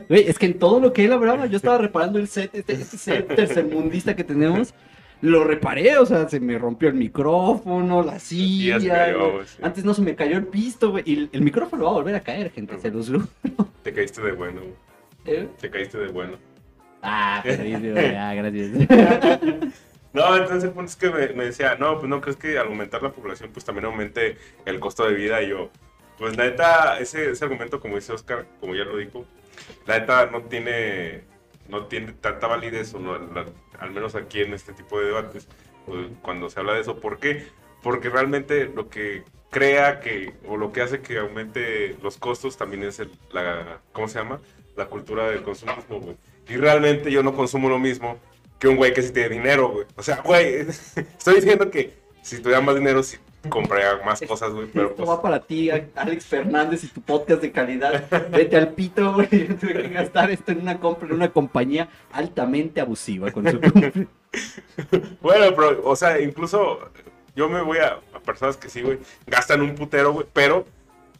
[0.08, 2.74] Güey, es que en todo lo que él hablaba, yo estaba reparando el set, este,
[2.74, 4.74] este set tercermundista que tenemos,
[5.20, 8.78] lo reparé, o sea, se me rompió el micrófono, la silla.
[8.78, 9.58] cayó, sí.
[9.62, 12.14] Antes no se me cayó el pisto, güey, y el, el micrófono va a volver
[12.14, 13.26] a caer, gente, se los juro.
[13.82, 14.60] te caíste de bueno.
[15.24, 15.48] ¿Eh?
[15.60, 16.38] te caíste de bueno.
[17.02, 18.34] Ah, ya,
[18.94, 19.74] gracias.
[20.12, 22.68] No, entonces el punto es que me, me decía, no, pues no crees que al
[22.68, 25.42] aumentar la población, pues también aumente el costo de vida.
[25.42, 25.70] Y yo,
[26.18, 29.26] pues la neta, ese, ese argumento, como dice Oscar, como ya lo dijo,
[29.86, 31.24] la neta no tiene,
[31.68, 33.44] no tiene tanta validez, o no, la-
[33.78, 35.48] al menos aquí en este tipo de debates,
[35.84, 36.98] pues, cuando se habla de eso.
[36.98, 37.46] ¿Por qué?
[37.82, 42.82] Porque realmente lo que crea que, o lo que hace que aumente los costos también
[42.84, 44.40] es el, la, ¿cómo se llama?
[44.76, 46.16] La cultura del consumismo, güey.
[46.48, 48.18] Y realmente yo no consumo lo mismo
[48.58, 49.86] que un güey que sí tiene dinero, güey.
[49.96, 50.56] O sea, güey,
[50.96, 54.66] estoy diciendo que si tuviera más dinero, sí compraría más cosas, güey.
[54.72, 58.04] Pero Esto pues, va para ti, Alex Fernández y tu podcast de calidad.
[58.30, 59.28] Vete al pito, güey.
[59.48, 63.60] Yo tuve que gastar esto en una compra en una compañía altamente abusiva con su
[63.72, 63.92] compra.
[65.20, 66.90] bueno, pero, o sea, incluso
[67.34, 70.64] yo me voy a, a personas que sí, güey, gastan un putero, güey, pero,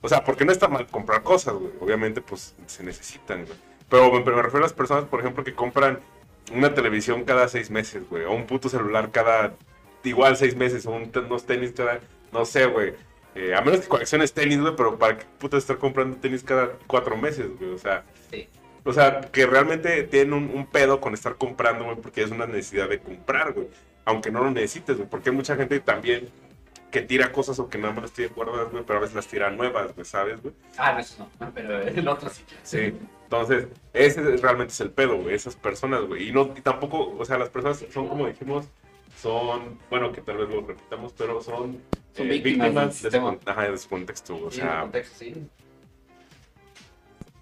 [0.00, 1.72] o sea, porque no está mal comprar cosas, güey.
[1.80, 3.58] Obviamente, pues, se necesitan, güey.
[3.88, 6.00] Pero, me- refiero a las personas, por ejemplo, que compran
[6.52, 9.54] una televisión cada seis meses, güey, o un puto celular cada,
[10.04, 12.00] igual seis meses, o un unos tenis cada,
[12.32, 12.94] no sé, güey.
[13.34, 16.70] Eh, a menos que colecciones tenis, güey, pero ¿para qué puta estar comprando tenis cada
[16.86, 17.72] cuatro meses, güey?
[17.72, 18.48] O sea, Sí.
[18.84, 22.46] o sea, que realmente tienen un, un pedo con estar comprando, güey, porque es una
[22.46, 23.68] necesidad de comprar, güey.
[24.04, 26.28] Aunque no lo necesites, güey, porque hay mucha gente también
[27.00, 29.50] que tira cosas o que nada más tiene guardadas, güey, pero a veces las tira
[29.50, 30.54] nuevas, güey, ¿sabes, güey?
[30.78, 31.50] Ah, no, eso no.
[31.54, 32.42] Pero el otro sí.
[32.62, 32.92] Sí.
[33.24, 36.28] Entonces, ese es- realmente es el pedo, güey, esas personas, güey.
[36.28, 38.66] Y, no, y tampoco, o sea, las personas son, como dijimos,
[39.20, 41.78] son, bueno, que tal vez lo repitamos, pero son,
[42.14, 43.24] Son eh, víctimas de, su, sistema.
[43.36, 45.34] con- ajá, de su contexto, o Sí, sea, contexto, sí.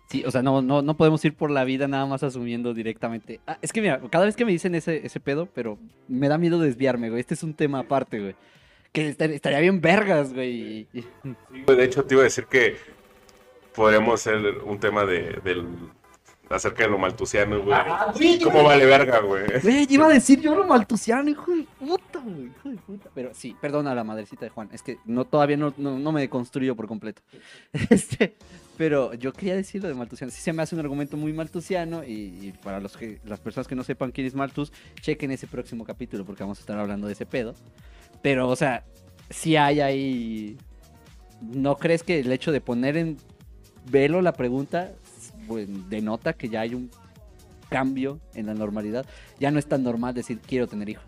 [0.09, 3.41] Sí, o sea, no, no, no podemos ir por la vida nada más asumiendo directamente.
[3.47, 6.39] Ah, es que mira, cada vez que me dicen ese, ese pedo, pero me da
[6.39, 7.21] miedo desviarme, güey.
[7.21, 8.35] Este es un tema aparte, güey.
[8.95, 10.87] Que estar- estaría bien vergas, güey.
[11.67, 12.77] Pues, de hecho, te iba a decir que
[13.75, 15.67] podríamos hacer un tema de, del,
[16.49, 17.75] acerca de lo maltusiano, güey.
[17.77, 19.43] Ah, yo- ¿Cómo vale verga, güey?
[19.61, 22.45] Güey, iba a decir yo lo maltusiano, hijo de puta, güey.
[22.47, 23.11] Hijo de puta.
[23.13, 24.69] Pero sí, perdona a la madrecita de Juan.
[24.73, 27.21] Es que no, todavía no, no, no me deconstruyo por completo.
[27.91, 28.37] Este,
[28.77, 30.31] pero yo quería decir lo de maltusiano.
[30.31, 32.05] Sí se me hace un argumento muy maltusiano.
[32.05, 35.49] Y, y para los que, las personas que no sepan quién es Malthus, chequen ese
[35.49, 37.57] próximo capítulo porque vamos a estar hablando de ese pedo.
[38.25, 38.85] Pero, o sea,
[39.29, 40.57] si hay ahí.
[41.43, 43.19] ¿No crees que el hecho de poner en
[43.91, 44.93] velo la pregunta
[45.47, 46.91] pues, denota que ya hay un
[47.69, 49.05] cambio en la normalidad?
[49.39, 51.05] Ya no es tan normal decir quiero tener hijos.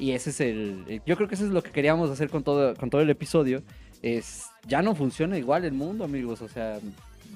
[0.00, 0.84] Y ese es el.
[0.88, 3.10] eh, Yo creo que eso es lo que queríamos hacer con todo, con todo el
[3.10, 3.62] episodio.
[4.02, 4.46] Es.
[4.66, 6.42] Ya no funciona igual el mundo, amigos.
[6.42, 6.80] O sea,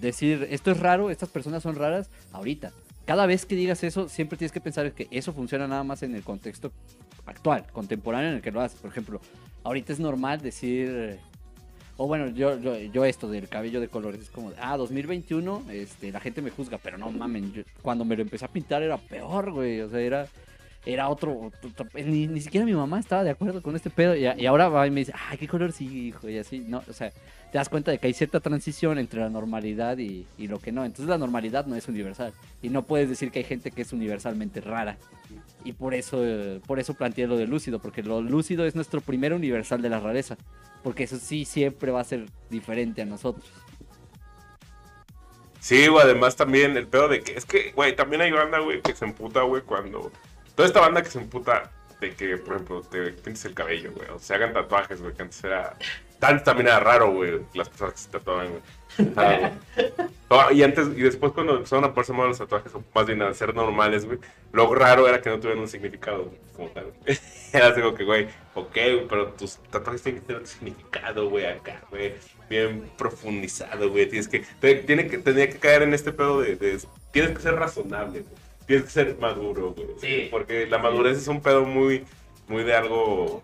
[0.00, 2.72] decir esto es raro, estas personas son raras, ahorita.
[3.08, 6.14] Cada vez que digas eso, siempre tienes que pensar que eso funciona nada más en
[6.14, 6.72] el contexto
[7.24, 8.78] actual, contemporáneo en el que lo haces.
[8.78, 9.18] Por ejemplo,
[9.64, 11.18] ahorita es normal decir.
[11.96, 16.12] O bueno, yo, yo, yo esto del cabello de colores es como, ah, 2021, este,
[16.12, 19.52] la gente me juzga, pero no mamen, cuando me lo empecé a pintar era peor,
[19.52, 20.28] güey, o sea, era,
[20.86, 21.52] era otro,
[21.94, 24.90] ni, ni siquiera mi mamá estaba de acuerdo con este pedo, y, ahora va y
[24.90, 27.90] me dice, ay, qué color sí, hijo, y así, no, o sea, te das cuenta
[27.90, 31.18] de que hay cierta transición entre la normalidad y, y lo que no, entonces la
[31.18, 34.96] normalidad no es universal, y no puedes decir que hay gente que es universalmente rara,
[35.64, 36.22] y por eso,
[36.66, 40.00] por eso planteé lo de lúcido, porque lo lúcido es nuestro primer universal de la
[40.00, 40.36] rareza.
[40.82, 43.44] Porque eso sí siempre va a ser diferente a nosotros.
[45.60, 48.80] Sí, güey, además también el pedo de que, es que, güey, también hay banda, güey,
[48.80, 50.12] que se emputa, güey, cuando...
[50.58, 54.08] Toda esta banda que se emputa de que, por ejemplo, te pintes el cabello, güey,
[54.10, 55.76] o se hagan tatuajes, güey, que antes era...
[56.20, 59.12] Antes también era raro, güey, las personas que se tatuaban, güey.
[60.28, 63.22] No, y antes, y después cuando empezaron a ponerse más los tatuajes, o más bien
[63.22, 64.18] a ser normales, güey,
[64.50, 66.92] lo raro era que no tuvieran un significado, güey, como tal.
[67.52, 71.30] Era así como que, güey, ok, güey, pero tus tatuajes tienen que tener un significado,
[71.30, 72.14] güey, acá, güey,
[72.50, 76.56] bien profundizado, güey, tienes que, te- tiene que, tenía que caer en este pedo de,
[76.56, 76.80] de-
[77.12, 78.34] tienes que ser razonable, güey,
[78.68, 80.28] tienes que ser maduro, güey, Sí.
[80.30, 82.04] porque la madurez es un pedo muy,
[82.46, 83.42] muy de algo,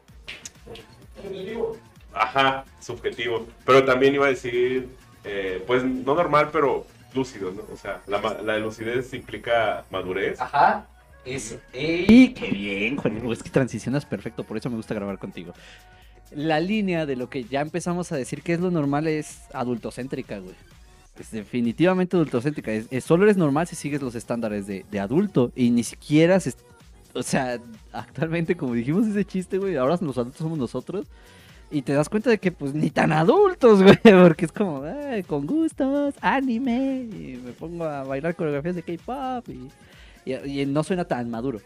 [2.13, 4.89] ajá, subjetivo, pero también iba a decir,
[5.25, 7.63] eh, pues, no normal, pero lúcido, ¿no?
[7.73, 10.41] O sea, la, ma- la lucidez implica madurez.
[10.41, 10.87] Ajá.
[11.25, 11.57] Es.
[11.73, 12.35] ¡Ey!
[12.35, 13.31] ¡Qué bien, Juan!
[13.33, 15.55] Es que transicionas perfecto, por eso me gusta grabar contigo.
[16.33, 20.39] La línea de lo que ya empezamos a decir que es lo normal es adultocéntrica,
[20.39, 20.55] güey.
[21.19, 22.73] Es definitivamente adultocéntrica.
[22.73, 26.41] Es, es- solo eres normal si sigues los estándares de, de adulto y ni siquiera
[26.41, 26.55] se...
[27.15, 27.61] O sea,
[27.93, 31.07] actualmente, como dijimos ese chiste, güey, ahora los adultos somos nosotros.
[31.71, 35.23] Y te das cuenta de que, pues, ni tan adultos, güey, porque es como, "Ay,
[35.23, 39.71] con gustos, anime, y me pongo a bailar coreografías de K-pop, y,
[40.31, 41.61] y- y no suena tan maduro.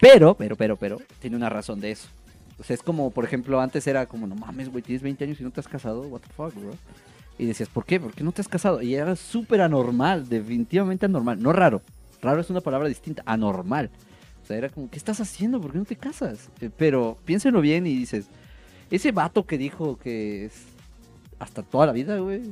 [0.00, 2.08] Pero, pero, pero, pero, tiene una razón de eso.
[2.58, 5.40] O sea, es como, por ejemplo, antes era como, no mames, güey, tienes 20 años
[5.40, 6.72] y no te has casado, what the fuck, bro.
[7.38, 8.00] Y decías, ¿por qué?
[8.00, 8.80] ¿Por qué no te has casado?
[8.82, 11.42] Y era súper anormal, definitivamente anormal.
[11.42, 11.82] No raro,
[12.22, 13.90] raro es una palabra distinta, anormal.
[14.42, 15.60] O sea, era como, ¿qué estás haciendo?
[15.60, 16.48] ¿Por qué no te casas?
[16.60, 18.26] Eh, Pero piénselo bien y dices,
[18.90, 20.52] ese vato que dijo que es
[21.38, 22.42] hasta toda la vida, güey,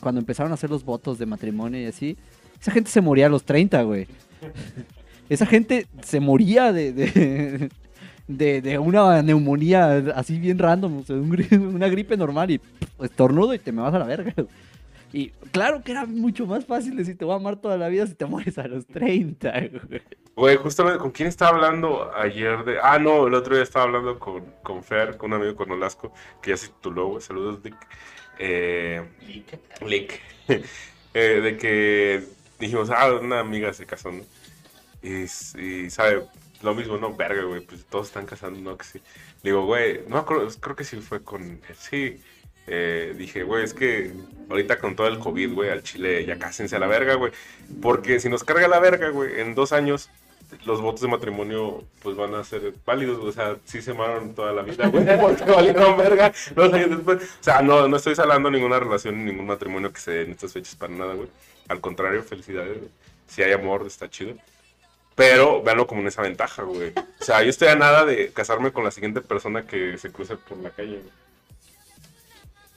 [0.00, 2.16] cuando empezaron a hacer los votos de matrimonio y así,
[2.60, 4.06] esa gente se moría a los 30, güey.
[5.30, 7.70] Esa gente se moría de,
[8.26, 12.58] de- de una neumonía así bien random, o sea, un gri- una gripe normal y
[12.58, 14.32] pff, estornudo y te me vas a la verga.
[15.12, 18.04] Y claro que era mucho más fácil decir te voy a amar toda la vida
[18.06, 19.50] si te mueres a los 30,
[19.88, 20.02] güey.
[20.34, 22.78] Güey, justamente, ¿con quién estaba hablando ayer de...?
[22.82, 26.12] Ah, no, el otro día estaba hablando con, con Fer, con un amigo con Olasco,
[26.42, 27.76] que ya se tituló, güey, saludos, Dick.
[28.40, 29.02] Eh,
[29.86, 30.20] Lick.
[31.16, 32.24] Eh, de que
[32.58, 34.24] dijimos, ah, una amiga se casó, ¿no?
[35.00, 35.28] Y
[35.90, 36.24] sabe,
[36.64, 37.14] lo mismo, ¿no?
[37.14, 38.76] Verga, güey, pues todos están casando, ¿no?
[38.76, 39.00] Que sí.
[39.42, 41.60] Le digo, güey, no me acuerdo, creo que sí fue con...
[41.78, 42.20] Sí,
[42.66, 44.12] eh, dije, güey, es que
[44.48, 47.32] ahorita con todo el COVID, güey, al Chile ya cásense a la verga, güey.
[47.82, 50.10] Porque si nos carga la verga, güey, en dos años
[50.64, 54.52] los votos de matrimonio pues van a ser válidos, o sea, sí se amaron toda
[54.52, 57.22] la vida, güey, porque valieron verga dos años después.
[57.22, 60.32] O sea, no, no estoy salando ninguna relación, ni ningún matrimonio que se dé en
[60.32, 61.28] estas fechas para nada, güey.
[61.68, 62.90] Al contrario, felicidades, güey.
[63.26, 64.34] Si hay amor, está chido.
[65.14, 66.92] Pero véanlo como esa ventaja, güey.
[67.20, 70.36] O sea, yo estoy a nada de casarme con la siguiente persona que se cruce
[70.36, 71.24] por la calle, güey.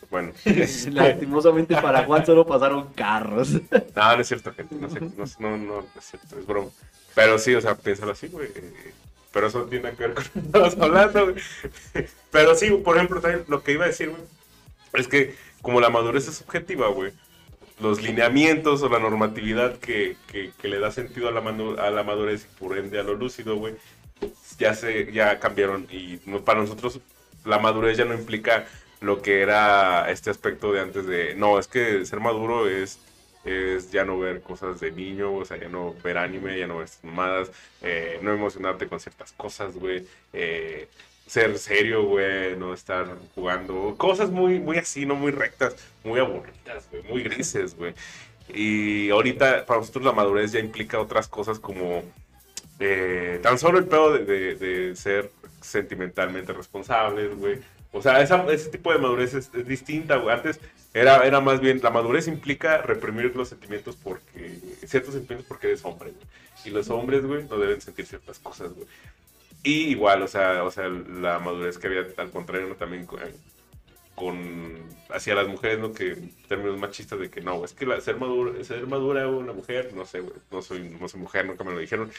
[0.10, 0.32] Bueno,
[0.92, 3.52] Lastimosamente para Juan solo pasaron carros.
[3.96, 4.76] No, no es cierto, gente.
[4.76, 5.00] No, sé,
[5.40, 6.70] no, no, es cierto, es broma.
[7.14, 8.50] Pero sí, o sea, piénsalo así, güey.
[9.34, 11.44] Pero eso tiene que ver con lo que estamos hablando, güey.
[12.32, 14.22] Pero sí, por ejemplo, también lo que iba a decir, güey,
[14.94, 17.12] es que como la madurez es subjetiva, güey,
[17.80, 21.90] los lineamientos o la normatividad que, que, que le da sentido a la, manu- a
[21.92, 23.76] la madurez y por ende a lo lúcido, güey,
[24.58, 25.88] ya se ya cambiaron.
[25.92, 27.00] Y para nosotros
[27.46, 28.66] la madurez ya no implica
[29.00, 33.00] lo que era este aspecto de antes de no es que ser maduro es
[33.46, 36.80] es ya no ver cosas de niño o sea ya no ver anime ya no
[36.80, 37.52] ver mamadas
[37.84, 40.90] eh, no emocionarte con ciertas cosas güey eh,
[41.28, 46.88] ser serio güey no estar jugando cosas muy muy así no muy rectas muy aburridas
[46.90, 47.94] güey muy grises güey
[48.54, 52.04] y ahorita para nosotros la madurez ya implica otras cosas como
[52.80, 57.60] eh, tan solo el pedo de, ser sentimentalmente responsables, güey.
[57.92, 60.36] O sea, ese tipo de madurez es, es distinta, güey.
[60.36, 60.60] Antes
[60.94, 65.84] era, era más bien, la madurez implica reprimir los sentimientos porque, ciertos sentimientos porque eres
[65.84, 66.26] hombre, güey.
[66.66, 68.88] Y los hombres, güey, no deben sentir ciertas cosas, güey.
[69.64, 72.76] Y igual, o sea, o sea, la madurez que había al contrario, ¿no?
[72.76, 73.20] También con,
[74.16, 74.78] con-
[75.10, 75.94] hacia las mujeres, ¿no?
[75.94, 76.18] Que
[76.48, 80.06] términos machistas de que no, es que la- ser madura, ser madura una mujer, no
[80.06, 82.10] sé, güey, no soy, no soy mujer, nunca me lo dijeron,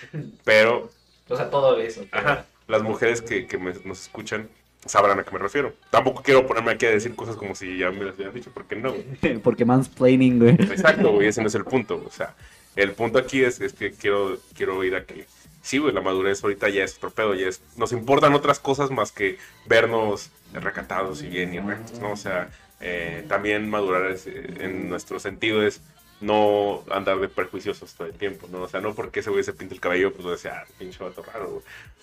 [0.44, 0.90] pero
[1.28, 2.04] O sea, todo eso.
[2.12, 2.46] Ajá.
[2.66, 4.48] Las mujeres que, que me- nos escuchan
[4.86, 5.74] sabrán a qué me refiero.
[5.90, 8.76] Tampoco quiero ponerme aquí a decir cosas como si ya me las hubieran dicho, porque
[8.76, 8.94] no.
[9.42, 10.50] Porque mansplaining, güey.
[10.54, 12.02] Exacto, güey, ese no es el punto.
[12.06, 12.34] O sea,
[12.76, 15.26] el punto aquí es, es que quiero, quiero ir a que,
[15.68, 18.90] sí, güey, la madurez ahorita ya es otro pedo, ya es, nos importan otras cosas
[18.90, 22.12] más que vernos recatados y bien y rectos, ¿no?
[22.12, 22.48] O sea,
[22.80, 25.82] eh, también madurar eh, en nuestro sentido es
[26.22, 28.62] no andar de prejuiciosos todo el tiempo, ¿no?
[28.62, 31.22] O sea, no porque ese güey se pinta el cabello, pues decía, ah, pinche vato
[31.22, 31.62] raro, güey,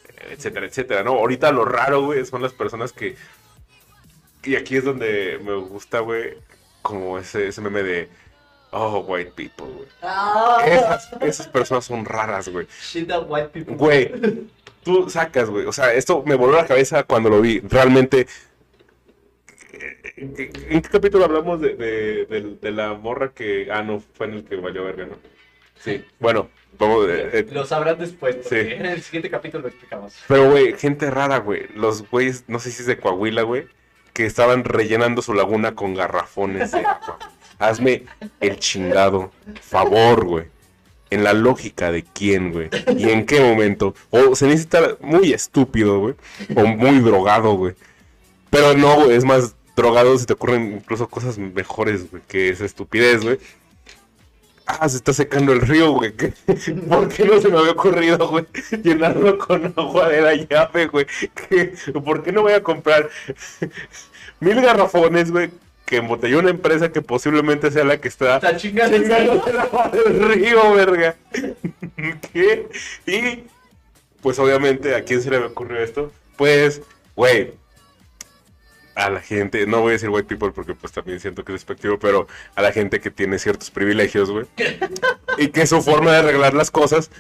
[0.09, 1.13] eh, etcétera, etcétera, ¿no?
[1.13, 3.15] Ahorita lo raro, güey, son las personas que,
[4.43, 6.35] y aquí es donde me gusta, güey,
[6.83, 8.09] como ese meme de,
[8.71, 9.87] oh, white people, güey.
[10.01, 12.67] Ah, Esas, esas personas son raras, güey.
[12.81, 13.75] shit that white people.
[13.75, 14.11] Güey,
[14.83, 15.65] tú sacas, güey.
[15.65, 17.59] O sea, esto me voló la cabeza cuando lo vi.
[17.61, 18.27] Realmente.
[20.17, 23.67] ¿En qué, en qué capítulo hablamos de, de- de- de la morra que.
[23.71, 25.17] Ah, no, fue en el que valió verga, ¿no?
[25.77, 26.49] Sí, bueno,
[26.79, 27.05] vamos.
[27.09, 28.71] eh, eh, Lo sabrán después, porque Sí.
[28.73, 30.13] en el siguiente capítulo lo explicamos.
[30.27, 31.67] pero, güey, gente rara, güey.
[31.75, 33.67] Los güeyes, no sé si es de Coahuila, güey,
[34.13, 37.19] que estaban rellenando su laguna con garrafones de agua.
[37.59, 38.03] Hazme
[38.39, 40.45] el chingado favor, güey.
[41.09, 42.69] En la lógica de quién, güey.
[42.97, 43.93] Y en qué momento.
[44.09, 46.15] O se necesita muy estúpido, güey.
[46.55, 47.75] O muy drogado, güey.
[48.49, 49.15] Pero no, güey.
[49.15, 52.23] Es más, drogado se te ocurren incluso cosas mejores, güey.
[52.27, 53.39] Que esa estupidez, güey.
[54.67, 56.11] Ah, se está secando el río, güey.
[56.89, 58.45] ¿Por qué no se me había ocurrido, güey?
[58.83, 61.05] Llenarlo con agua de la llave, güey.
[62.03, 63.09] ¿Por qué no voy a comprar
[64.39, 65.51] mil garrafones, güey?
[65.85, 68.95] Que embotelló una empresa que posiblemente sea la que está Está chingando.
[68.97, 71.15] el río, verga.
[72.33, 72.67] ¿Qué?
[73.05, 73.43] Y,
[74.21, 76.11] pues obviamente, ¿a quién se le ocurrió esto?
[76.37, 76.81] Pues,
[77.15, 77.53] güey,
[78.95, 81.57] a la gente, no voy a decir white people porque pues también siento que es
[81.57, 84.45] despectivo, pero a la gente que tiene ciertos privilegios, güey.
[85.37, 87.11] y que su forma de arreglar las cosas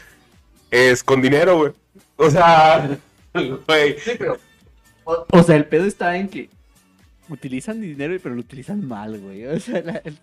[0.71, 1.73] es con dinero, güey.
[2.15, 2.97] O sea,
[3.33, 3.99] güey.
[3.99, 4.37] Sí, pero.
[5.03, 6.49] o- O sea, el pedo está en que
[7.29, 9.45] utilizan dinero, pero lo utilizan mal, güey.
[9.45, 10.17] O sea, la, el-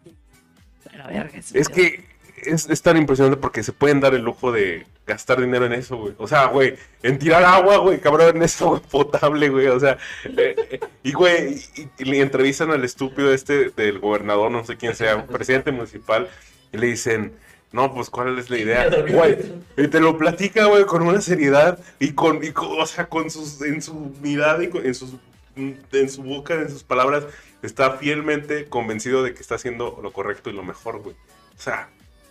[0.96, 1.38] la verga.
[1.38, 1.70] Es pedo.
[1.74, 2.04] que
[2.44, 5.96] es, es tan impresionante porque se pueden dar el lujo de gastar dinero en eso,
[5.96, 6.14] güey.
[6.18, 9.66] O sea, güey, en tirar agua, güey, cabrón, en eso, güey, potable, güey.
[9.68, 14.50] O sea, eh, eh, y, güey, y, y le entrevistan al estúpido este del gobernador,
[14.50, 16.28] no sé quién sea, presidente municipal,
[16.72, 17.32] y le dicen,
[17.72, 18.90] no, pues, ¿cuál es la idea?
[19.08, 19.38] Güey,
[19.76, 23.30] y te lo platica, güey, con una seriedad y con, y con- o sea, con
[23.30, 25.14] sus, en su mirada y con- en sus,
[25.56, 27.24] en su boca, en sus palabras,
[27.62, 31.16] está fielmente convencido de que está haciendo lo correcto y lo mejor, güey.
[31.56, 31.88] O sea,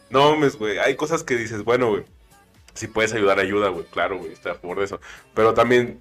[0.09, 2.03] no mames, güey, hay cosas que dices, bueno, güey,
[2.73, 4.99] si puedes ayudar, ayuda, güey, claro, güey, estoy a favor de eso.
[5.33, 5.99] Pero también,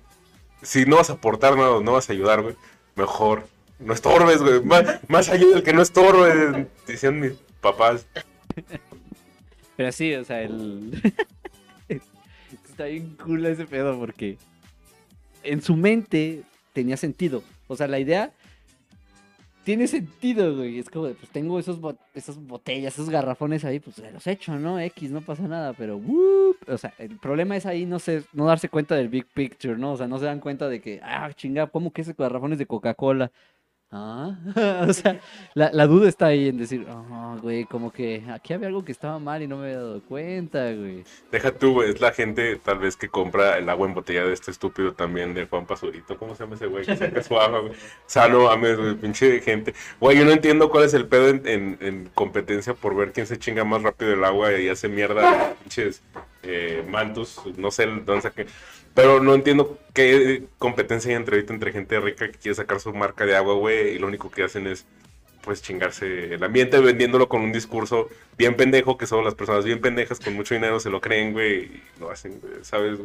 [0.63, 2.57] si no vas a aportar nada, no vas a ayudar, güey,
[2.97, 3.45] mejor
[3.81, 4.63] no estorbes, güey.
[4.63, 8.07] Más, más ayuda el que no estorbe, decían mis papás.
[9.77, 11.15] Pero sí, o sea, el.
[12.69, 14.39] Está bien cool ese pedo porque
[15.43, 16.43] en su mente
[16.81, 17.43] tenía sentido.
[17.69, 18.33] O sea, la idea
[19.65, 20.79] tiene sentido, güey.
[20.79, 24.81] Es como, pues tengo esos, bot- esas botellas, esos garrafones ahí, pues los echo, ¿no?
[24.81, 26.01] X, no pasa nada, pero,
[26.67, 29.93] o sea, el problema es ahí no sé, no darse cuenta del big picture, ¿no?
[29.93, 32.59] O sea, no se dan cuenta de que, ah, chinga, ¿cómo que ese garrafón es
[32.59, 33.31] de Coca-Cola?
[33.93, 34.37] Ah,
[34.89, 35.19] o sea,
[35.55, 38.93] la, la duda está ahí en decir, ah, güey, como que aquí había algo que
[38.93, 41.03] estaba mal y no me había dado cuenta, güey.
[41.33, 44.93] Deja tú, es la gente tal vez que compra el agua embotellada de este estúpido
[44.93, 46.17] también de Juan Pazurito.
[46.19, 46.87] ¿Cómo se llama ese güey?
[46.87, 47.73] Que saca su agua, güey.
[47.73, 47.77] O
[48.07, 49.75] sea, no mames, güey, pinche gente.
[49.99, 53.27] Güey, yo no entiendo cuál es el pedo en, en- en competencia por ver quién
[53.27, 56.01] se chinga más rápido el agua y hace mierda pinches
[56.45, 58.47] eh, mantos, no sé dónde saqué.
[58.95, 62.93] Pero no entiendo qué competencia hay entre ahorita entre gente rica que quiere sacar su
[62.93, 64.85] marca de agua, güey, y lo único que hacen es
[65.43, 69.81] pues chingarse el ambiente vendiéndolo con un discurso bien pendejo que solo las personas bien
[69.81, 72.99] pendejas con mucho dinero se lo creen, güey, y lo hacen, ¿sabes?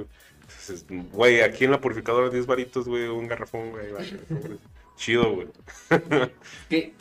[1.14, 1.42] güey?
[1.42, 3.88] Aquí en la purificadora 10 varitos, güey, un garrafón, güey,
[4.98, 5.48] chido, güey.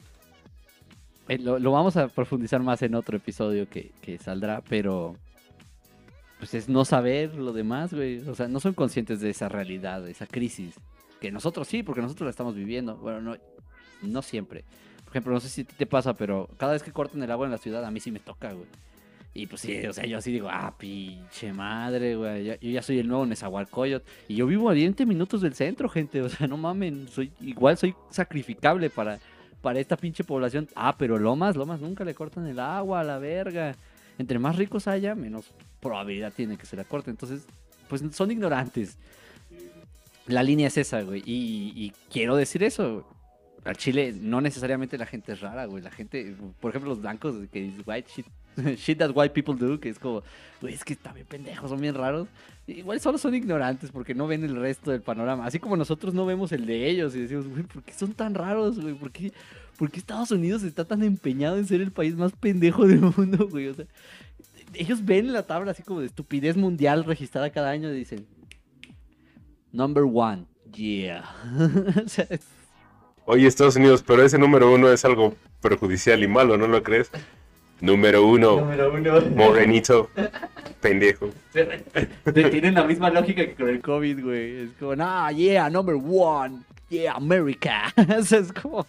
[1.28, 5.16] eh, lo, lo vamos a profundizar más en otro episodio que, que saldrá, pero
[6.45, 8.18] pues es no saber lo demás, güey.
[8.28, 10.74] O sea, no son conscientes de esa realidad, de esa crisis.
[11.18, 12.99] Que nosotros sí, porque nosotros la estamos viviendo.
[12.99, 13.36] Bueno, no,
[14.03, 14.62] no siempre.
[15.05, 17.53] Por ejemplo, no sé si te pasa, pero cada vez que cortan el agua en
[17.53, 18.66] la ciudad, a mí sí me toca, güey.
[19.32, 22.45] Y pues sí, o sea, yo así digo, ah, pinche madre, güey.
[22.45, 24.07] Yo ya soy el nuevo Nezahualcóyotl.
[24.28, 26.20] Y yo vivo a 20 minutos del centro, gente.
[26.20, 27.09] O sea, no mamen.
[27.09, 29.18] Soy, igual soy sacrificable para,
[29.62, 30.68] para esta pinche población.
[30.76, 33.74] Ah, pero Lomas, Lomas nunca le cortan el agua la verga.
[34.18, 35.47] Entre más ricos haya, menos
[35.85, 37.11] probabilidad tiene que se la corte.
[37.11, 37.47] Entonces,
[37.89, 38.99] pues son ignorantes.
[40.26, 41.22] La línea es esa, güey.
[41.24, 43.05] Y, y quiero decir eso, güey.
[43.64, 45.82] Al Chile no necesariamente la gente es rara, güey.
[45.82, 48.26] La gente, por ejemplo, los blancos que dicen white shit,
[48.78, 50.22] shit that white people do, que es como,
[50.61, 52.28] güey, es que están bien pendejos, son bien raros.
[52.66, 55.47] Igual solo son ignorantes porque no ven el resto del panorama.
[55.47, 58.35] Así como nosotros no vemos el de ellos y decimos, güey, ¿por qué son tan
[58.35, 58.95] raros, güey?
[58.95, 59.32] ¿Por qué,
[59.78, 63.49] por qué Estados Unidos está tan empeñado en ser el país más pendejo del mundo,
[63.49, 63.68] güey?
[63.68, 63.87] O sea,
[64.77, 68.27] ellos ven la tabla así como de estupidez mundial registrada cada año y dicen,
[69.72, 71.25] number one, yeah.
[72.05, 72.47] o sea, es-
[73.27, 77.11] Oye, Estados Unidos, pero ese número uno es algo perjudicial y malo, ¿no lo crees?
[77.81, 79.20] Número uno, Número uno.
[79.35, 80.11] morenito,
[80.83, 81.31] pendejo.
[81.55, 84.57] de- tienen la misma lógica que con el COVID, güey.
[84.64, 86.61] Es como, nah, yeah, number one,
[86.91, 87.93] yeah, America.
[88.18, 88.87] o sea, es como,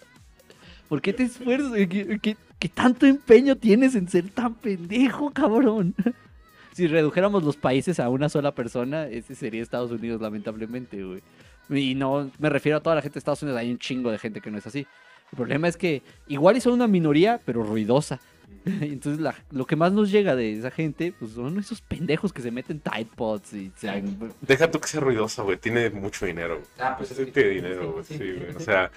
[0.90, 1.72] ¿por qué te esfuerzas?
[1.74, 5.94] ¿Qué, qué- qué tanto empeño tienes en ser tan pendejo, cabrón?
[6.74, 11.22] si redujéramos los países a una sola persona, ese sería Estados Unidos, lamentablemente, güey.
[11.70, 14.18] Y no me refiero a toda la gente de Estados Unidos, hay un chingo de
[14.20, 14.80] gente que no es así.
[15.32, 18.20] El problema es que igual son una minoría, pero ruidosa.
[18.66, 22.42] Entonces la- lo que más nos llega de esa gente, pues son esos pendejos que
[22.42, 24.04] se meten Tide Pods y se...
[24.42, 26.56] Deja tú que sea ruidoso, güey, tiene mucho dinero.
[26.56, 26.68] güey.
[26.80, 28.18] Ah, pues es que- tiene dinero, güey, sí.
[28.18, 28.56] güey.
[28.56, 28.92] O sea,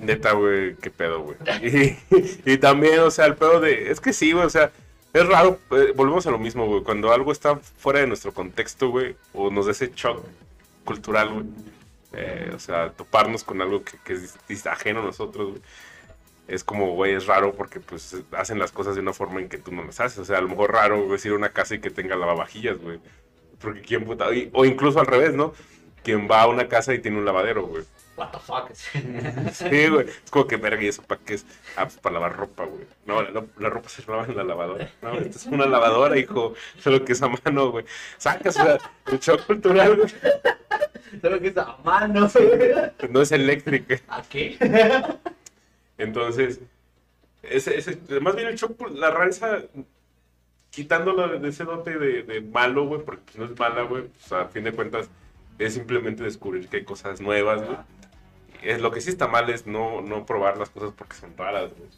[0.00, 1.36] neta, güey, qué pedo, güey.
[2.44, 3.90] Y, también, o sea, el pedo de.
[3.90, 4.70] Es que sí, güey, o sea,
[5.12, 5.58] es raro.
[5.72, 6.82] eh, volvemos a lo mismo, güey.
[6.82, 10.24] Cuando algo está fuera de nuestro contexto, güey, o nos da ese shock
[10.84, 11.46] cultural, güey.
[12.14, 14.14] eh, o sea, toparnos con algo que,
[14.48, 15.62] es ajeno a nosotros, güey.
[16.48, 19.58] Es como, güey, es raro porque pues hacen las cosas de una forma en que
[19.58, 20.18] tú no las haces.
[20.18, 22.78] O sea, a lo mejor raro güey, ir a una casa y que tenga lavavajillas,
[22.78, 22.98] güey.
[23.60, 24.26] Porque quién puta.
[24.52, 25.54] O incluso al revés, ¿no?
[26.02, 27.84] Quien va a una casa y tiene un lavadero, güey.
[28.16, 28.70] What the fuck.
[29.52, 30.06] Sí, güey.
[30.08, 31.46] Es como que verga, ¿y eso para qué es?
[31.76, 32.86] Ah, pues para lavar ropa, güey.
[33.06, 34.90] No, la, la ropa se lava en la lavadora.
[35.00, 36.54] No, esta es una lavadora, hijo.
[36.78, 37.84] Solo que es a mano, güey.
[38.18, 40.08] Sacas, o sea, el shock cultural, güey.
[41.20, 42.28] Solo que es a mano.
[43.08, 43.98] No es eléctrica.
[44.08, 44.58] ¿A qué?
[45.98, 46.60] Entonces,
[47.42, 49.62] ese, ese, más bien el shock, la rareza,
[50.70, 54.46] quitándolo de ese dote de, de malo, güey, porque no es mala, güey, pues a
[54.46, 55.08] fin de cuentas
[55.64, 57.78] es simplemente descubrir que hay cosas nuevas, güey.
[58.62, 61.70] Es, lo que sí está mal es no, no probar las cosas porque son raras,
[61.76, 61.88] güey.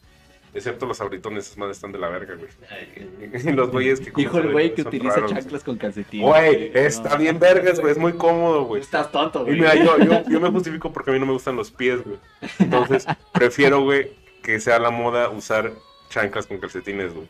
[0.55, 2.49] Excepto los abritones, esas madres están de la verga, güey.
[3.45, 5.43] Y los güeyes que Dijo el güey que utiliza raros, güey.
[5.43, 6.27] chanclas con calcetines.
[6.27, 8.81] Güey, está bien vergas, güey, es muy cómodo, güey.
[8.81, 9.57] Estás tonto, Y güey.
[9.61, 12.19] mira, yo, yo, yo me justifico porque a mí no me gustan los pies, güey.
[12.61, 14.13] Entonces, prefiero, güey,
[14.43, 15.73] que sea la moda usar
[16.09, 17.27] chanclas con calcetines, güey.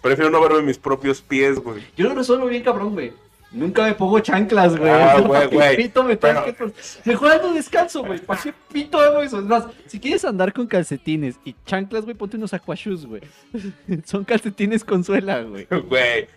[0.00, 1.82] Prefiero no verme mis propios pies, güey.
[1.96, 3.12] Yo lo resuelvo bien cabrón, güey.
[3.56, 4.90] Nunca me pongo chanclas, güey.
[4.90, 5.76] Ah, güey, güey.
[5.76, 6.72] pito me Pero- que-
[7.04, 8.18] Mejor descalzo, güey.
[8.20, 9.38] ¿Para qué pito hago eso?
[9.38, 13.22] Es más, si quieres andar con calcetines y chanclas, güey, ponte unos aquashoes, güey.
[14.04, 15.66] Son calcetines con suela, güey.
[15.88, 16.28] Güey.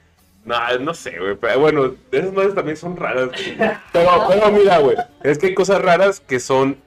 [0.45, 1.35] No, no sé, güey.
[1.35, 3.27] Pero bueno, esas madres también son raras.
[3.27, 3.57] güey.
[3.91, 4.95] Pero, pero mira, güey.
[5.21, 6.77] Es que hay cosas raras que son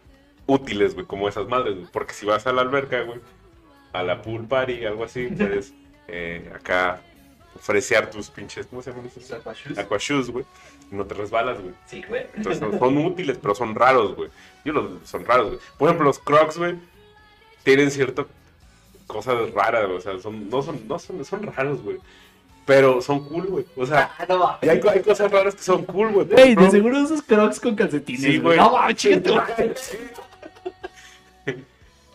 [0.46, 1.86] útiles, güey, como esas madres, güey.
[1.92, 3.20] Porque si vas a la alberca, güey,
[3.92, 5.74] a la pool party, algo así, puedes
[6.08, 7.00] eh, acá
[7.60, 9.30] fresear tus pinches, ¿cómo se llaman esos?
[9.32, 9.78] Aquashoes.
[9.78, 10.44] Aquashoes, güey.
[10.90, 11.74] No te resbalas, güey.
[11.86, 12.26] Sí, güey.
[12.34, 14.30] Entonces son útiles, pero son raros, güey.
[14.64, 15.58] Yo los son raros, güey.
[15.78, 16.76] Por ejemplo, los Crocs, güey,
[17.62, 18.26] tienen cierta
[19.06, 19.98] cosas raras, güey.
[19.98, 21.98] O sea, son, no son, no son, son raros, güey.
[22.64, 23.64] Pero son cool, güey.
[23.76, 24.58] O sea, Ah, no mames.
[24.62, 26.28] y hay, hay cosas raras que son cool, güey.
[26.36, 28.20] Ey, de seguro esos crocs con calcetines.
[28.22, 28.56] Sí, güey.
[28.56, 28.72] No.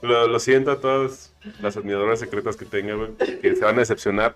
[0.01, 3.79] Lo, lo siento a todas las admiradoras secretas que tengan, güey, que se van a
[3.79, 4.35] decepcionar.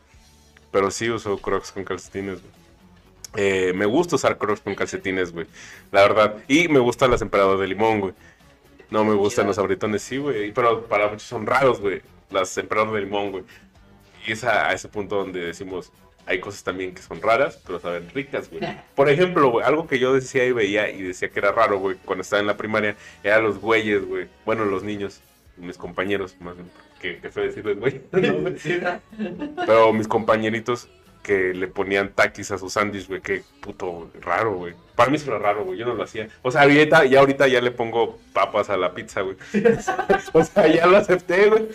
[0.71, 2.53] Pero sí uso Crocs con calcetines, güey.
[3.35, 5.47] Eh, me gusta usar Crocs con calcetines, güey.
[5.91, 6.37] La verdad.
[6.47, 8.13] Y me gustan las emperadoras de limón, güey.
[8.89, 10.51] No me gustan los abritones, sí, güey.
[10.51, 12.01] Pero para muchos son raros, güey.
[12.29, 13.43] Las emperadoras de limón, güey.
[14.25, 15.91] Y es a, a ese punto donde decimos,
[16.25, 18.61] hay cosas también que son raras, pero saben ricas, güey.
[18.95, 21.97] Por ejemplo, güey, algo que yo decía y veía y decía que era raro, güey,
[22.05, 24.27] cuando estaba en la primaria, eran los güeyes, güey.
[24.45, 25.21] Bueno, los niños,
[25.57, 26.69] mis compañeros, más bien.
[27.01, 28.01] Que, que fue decirles, güey.
[28.59, 28.79] Sí.
[29.65, 30.87] Pero mis compañeritos
[31.23, 34.73] que le ponían taquis a sus sándwich, güey, qué puto raro, güey.
[34.95, 36.27] Para mí eso era raro, güey, yo no lo hacía.
[36.41, 39.35] O sea, ahorita, ya ahorita ya le pongo papas a la pizza, güey.
[40.33, 41.67] o sea, ya lo acepté, güey.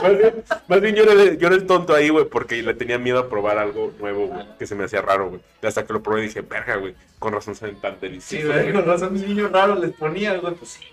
[0.00, 0.34] Más bien,
[0.68, 3.28] más bien yo, era, yo era el tonto ahí, güey, porque le tenía miedo a
[3.28, 5.40] probar algo nuevo, güey, que se me hacía raro, güey.
[5.62, 8.48] Y hasta que lo probé dije, verga, güey, con razón saben tan Sí, deliciosos.
[8.48, 8.62] güey.
[8.62, 8.72] güey".
[8.74, 10.54] Con razón, mis niños raros les ponía, güey.
[10.54, 10.84] Pues sí.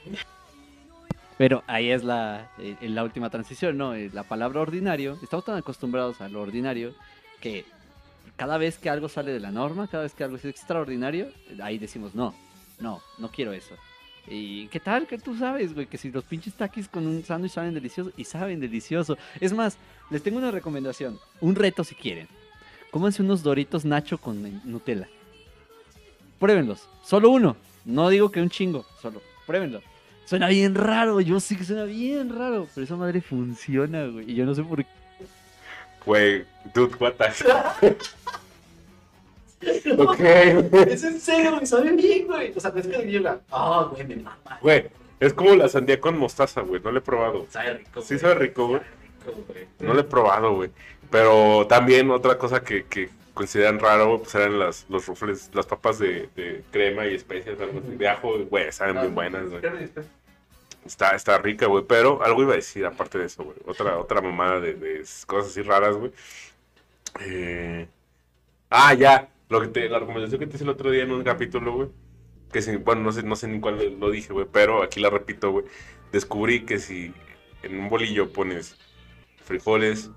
[1.39, 3.95] Pero ahí es la, eh, la última transición, ¿no?
[3.95, 5.17] Eh, La palabra ordinario.
[5.23, 6.93] Estamos tan acostumbrados a lo ordinario
[7.39, 7.63] que
[8.35, 11.29] cada vez que algo sale de la norma, cada vez que algo es extraordinario,
[11.63, 12.35] ahí decimos, no,
[12.81, 13.73] no, no quiero eso.
[14.27, 15.07] ¿Y qué tal?
[15.07, 18.25] Que tú sabes, güey, que si los pinches taquis con un sándwich saben delicioso y
[18.25, 19.17] saben delicioso.
[19.39, 19.77] Es más,
[20.09, 22.27] les tengo una recomendación, un reto si quieren.
[22.91, 25.07] Cómanse unos doritos nacho con Nutella.
[26.37, 27.55] Pruébenlos, solo uno.
[27.85, 29.81] No digo que un chingo, solo pruébenlo.
[30.29, 34.29] Suena bien raro, yo sé que suena bien raro, pero esa madre funciona, güey.
[34.29, 34.89] Y yo no sé por qué.
[36.05, 37.97] Güey, dude, what the...
[39.97, 40.93] ok, güey.
[40.93, 41.65] Es en serio, güey.
[41.65, 42.53] Sabe bien, güey.
[42.55, 43.39] O sea, es que llega.
[43.49, 44.59] Ah, güey, me mama.
[44.61, 44.85] Güey,
[45.19, 47.47] es como la sandía con mostaza, güey, no le he probado.
[47.49, 48.01] Sabe rico.
[48.03, 48.19] Sí güey.
[48.19, 48.81] sabe rico, güey.
[49.25, 49.67] Sabe rico, güey.
[49.79, 50.69] No lo he probado, güey.
[51.09, 55.65] Pero también otra cosa que, que consideran raro, güey, pues eran las, los rufles, las
[55.65, 59.63] papas de, de crema y especias, algo así, de ajo, güey, saben bien buenas, güey.
[60.85, 63.57] Está, está rica, güey, pero algo iba a decir aparte de eso, güey.
[63.65, 66.11] Otra, otra mamada de, de cosas así raras, güey.
[67.21, 67.87] Eh,
[68.69, 71.23] Ah, ya, lo que te, la recomendación que te hice el otro día en un
[71.23, 71.89] capítulo, güey.
[72.53, 75.09] Que si, bueno, no sé, no sé ni cuál lo dije, güey, pero aquí la
[75.11, 75.65] repito, güey.
[76.11, 77.13] Descubrí que si
[77.63, 78.77] en un bolillo pones
[79.43, 80.11] frijoles,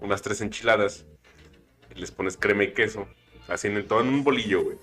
[0.00, 1.06] unas tres enchiladas,
[1.94, 3.08] les pones crema y queso,
[3.48, 4.78] así en el, todo en un bolillo, güey.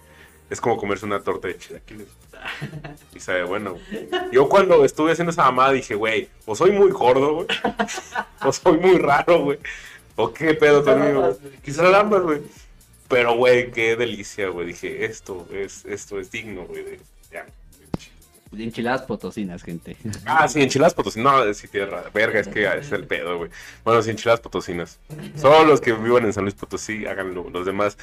[0.54, 2.08] Es como comerse una torta de chilaquiles.
[3.16, 3.78] Y sabe bueno.
[4.32, 7.48] Yo cuando estuve haciendo esa mamada dije, güey, o soy muy gordo, güey,
[8.46, 9.58] o soy muy raro, güey.
[10.16, 11.36] O qué pedo conmigo.
[11.64, 12.42] Quizás ambas, güey.
[13.08, 14.68] Pero, güey, qué delicia, güey.
[14.68, 16.84] Dije, esto es, esto es digno, güey.
[16.84, 17.00] de-
[17.32, 17.46] ya.
[18.56, 19.98] Enchiladas potosinas, gente.
[20.26, 21.46] Ah, sí, enchiladas potosinas.
[21.48, 22.04] No, sí, tierra.
[22.14, 23.50] Verga, es que es el pedo, güey.
[23.84, 25.00] Bueno, sí, enchiladas potosinas.
[25.36, 27.50] Solo los que vivan en San Luis Potosí, háganlo.
[27.50, 27.98] Los demás,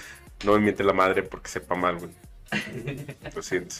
[0.44, 2.10] no me mienten la madre porque sepa mal, güey.
[3.34, 3.76] Lo siento.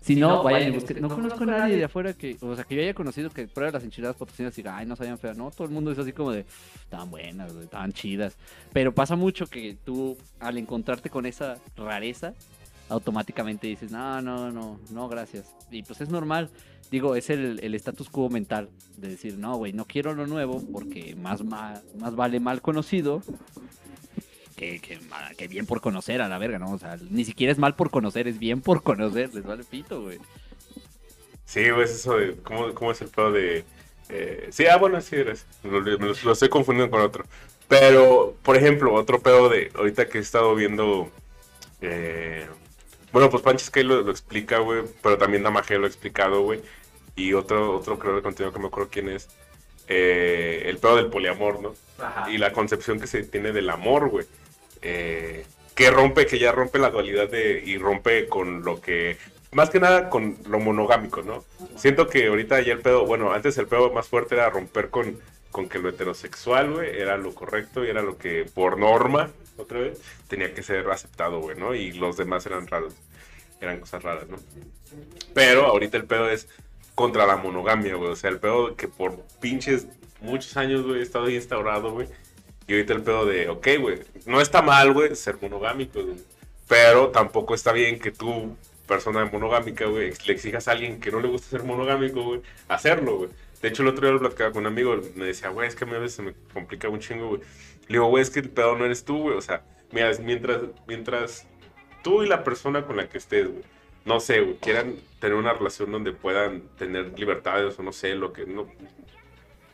[0.00, 1.02] Si no, no, vayan y busquen.
[1.02, 3.72] No conozco a nadie de afuera que, o sea, que yo haya conocido que pruebe
[3.72, 5.36] las enchiladas potosinas y diga, ay, no sabían feas.
[5.36, 6.46] No, todo el mundo es así como de,
[6.88, 8.34] tan buenas, tan chidas.
[8.72, 12.32] Pero pasa mucho que tú, al encontrarte con esa rareza,
[12.88, 15.54] automáticamente dices, no, no, no, no, gracias.
[15.70, 16.48] Y pues es normal.
[16.90, 20.62] Digo, es el, el status quo mental de decir, no, güey, no quiero lo nuevo
[20.72, 23.22] porque más, ma- más vale mal conocido
[24.58, 24.98] que, que,
[25.38, 26.72] que bien por conocer a la verga, ¿no?
[26.72, 30.02] O sea, ni siquiera es mal por conocer, es bien por conocer, les vale pito,
[30.02, 30.18] güey.
[31.46, 32.36] Sí, güey, es eso de.
[32.42, 33.64] ¿Cómo, cómo es el pedo de.?
[34.10, 35.46] eh, sí, ah, bueno, sí, eres.
[35.62, 37.24] Lo, lo- lo estoy confundiendo con otro.
[37.68, 39.70] Pero, por ejemplo, otro pedo de.
[39.74, 41.10] Ahorita que he estado viendo.
[41.80, 42.46] eh,
[43.12, 44.82] bueno, pues Pancho Sky lo, lo explica, güey.
[45.02, 46.60] Pero también Damage lo ha explicado, güey.
[47.16, 49.28] Y otro, otro creador de contenido que me acuerdo quién es.
[49.88, 51.74] eh, el pedo del poliamor, ¿no?
[52.00, 52.30] Ajá.
[52.30, 54.24] y la concepción que se tiene del amor, güey.
[54.82, 59.16] Eh, que rompe, que ya rompe la dualidad de, y rompe con lo que,
[59.52, 61.44] más que nada con lo monogámico, ¿no?
[61.76, 65.20] Siento que ahorita ya el pedo, bueno, antes el pedo más fuerte era romper con,
[65.52, 69.78] con que lo heterosexual, güey, era lo correcto y era lo que por norma, otra
[69.80, 71.74] vez, tenía que ser aceptado, güey, ¿no?
[71.74, 72.94] Y los demás eran raros,
[73.60, 74.36] eran cosas raras, ¿no?
[75.32, 76.48] Pero ahorita el pedo es
[76.94, 78.10] contra la monogamia, güey.
[78.10, 79.86] O sea, el pedo que por pinches
[80.20, 82.08] muchos años, güey, he estado instaurado, güey.
[82.68, 86.18] Y ahorita el pedo de, ok, güey, no está mal, güey, ser monogámico, güey.
[86.68, 88.56] Pero tampoco está bien que tú,
[88.86, 93.16] persona monogámica, güey, le exijas a alguien que no le gusta ser monogámico, güey, hacerlo,
[93.16, 93.30] güey.
[93.62, 95.84] De hecho, el otro día lo platicaba con un amigo, me decía, güey, es que
[95.84, 97.40] a mí a veces se me complica un chingo, güey.
[97.88, 99.36] Le digo, güey, es que el pedo no eres tú, güey.
[99.36, 101.46] O sea, mira, mientras, mientras
[102.02, 103.64] tú y la persona con la que estés, güey,
[104.04, 108.32] no sé, güey, quieran tener una relación donde puedan tener libertades o no sé, lo
[108.32, 108.68] que no.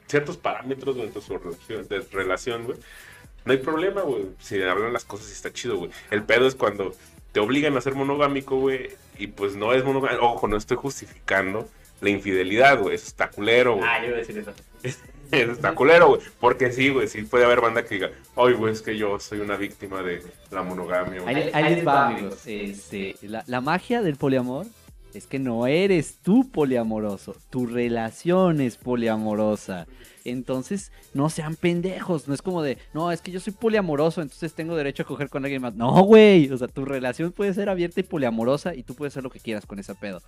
[0.06, 2.78] Ciertos parámetros dentro de su relación, de relación, güey.
[3.44, 4.26] No hay problema, güey.
[4.38, 5.90] Si hablan las cosas y está chido, güey.
[6.10, 6.94] El pedo es cuando
[7.32, 10.24] te obligan a ser monogámico, güey, y pues no es monogámico.
[10.24, 11.68] Ojo, no estoy justificando
[12.00, 12.94] la infidelidad, güey.
[12.94, 13.88] Eso está culero, güey.
[13.88, 14.52] Ah, yo iba a decir eso.
[15.30, 16.20] Eso está culero, güey.
[16.38, 19.40] Porque sí, güey, sí puede haber banda que diga, ay, güey, es que yo soy
[19.40, 21.34] una víctima de la monogamia, güey.
[21.34, 22.42] Ahí, ahí les va, amigos.
[22.46, 24.66] Este, la, la magia del poliamor
[25.14, 29.86] es que no eres tú poliamoroso, tu relación es poliamorosa.
[30.24, 32.26] Entonces, no sean pendejos.
[32.26, 35.28] No es como de, no, es que yo soy poliamoroso, entonces tengo derecho a coger
[35.28, 35.74] con alguien más.
[35.74, 36.50] No, güey.
[36.50, 39.40] O sea, tu relación puede ser abierta y poliamorosa y tú puedes hacer lo que
[39.40, 40.20] quieras con ese pedo.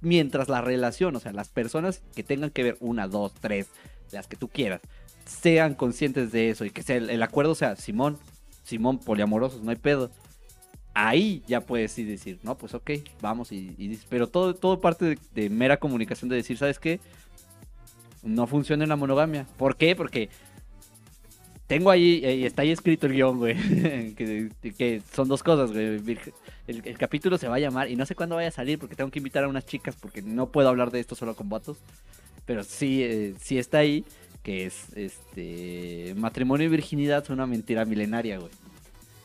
[0.00, 3.68] Mientras la relación, o sea, las personas que tengan que ver, una, dos, tres,
[4.12, 4.80] las que tú quieras,
[5.24, 8.18] sean conscientes de eso y que sea el, el acuerdo sea, Simón,
[8.64, 10.10] Simón, poliamorosos, no hay pedo
[10.94, 12.90] ahí ya puedes ir decir, no, pues ok,
[13.20, 17.00] vamos y, y pero todo, todo parte de, mera comunicación de decir, ¿sabes qué?
[18.22, 19.46] No funciona en la monogamia.
[19.58, 19.94] ¿Por qué?
[19.94, 20.30] Porque
[21.66, 23.54] tengo ahí, eh, está ahí escrito el guion, güey,
[24.14, 26.18] que, son dos cosas, güey.
[26.66, 29.10] El capítulo se va a llamar, y no sé cuándo vaya a salir, porque tengo
[29.10, 31.78] que invitar a unas chicas, porque no puedo hablar de esto solo con vatos,
[32.46, 34.04] pero sí, eh, sí está ahí,
[34.42, 38.50] que es, este, matrimonio y virginidad son una mentira milenaria, güey.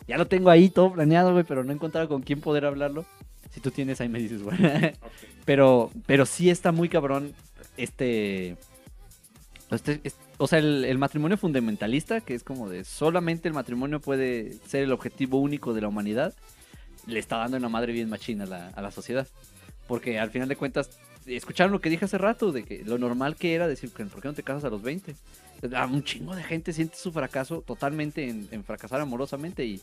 [0.10, 3.06] Ya lo tengo ahí todo planeado, güey, pero no he encontrado con quién poder hablarlo.
[3.52, 4.58] Si tú tienes, ahí me dices, güey.
[5.46, 7.34] Pero, pero sí está muy cabrón
[7.78, 8.56] este...
[9.72, 14.00] este- es- o sea, el, el matrimonio fundamentalista, que es como de solamente el matrimonio
[14.00, 16.34] puede ser el objetivo único de la humanidad,
[17.08, 19.28] le está dando en la madre bien machina a la, a la sociedad.
[19.88, 20.92] Porque al final de cuentas,
[21.36, 24.28] escucharon lo que dije hace rato, de que lo normal que era decir, ¿por qué
[24.28, 25.16] no te casas a los 20?
[25.76, 29.82] Ah, Un chingo de gente siente su fracaso totalmente en, fracasar amorosamente y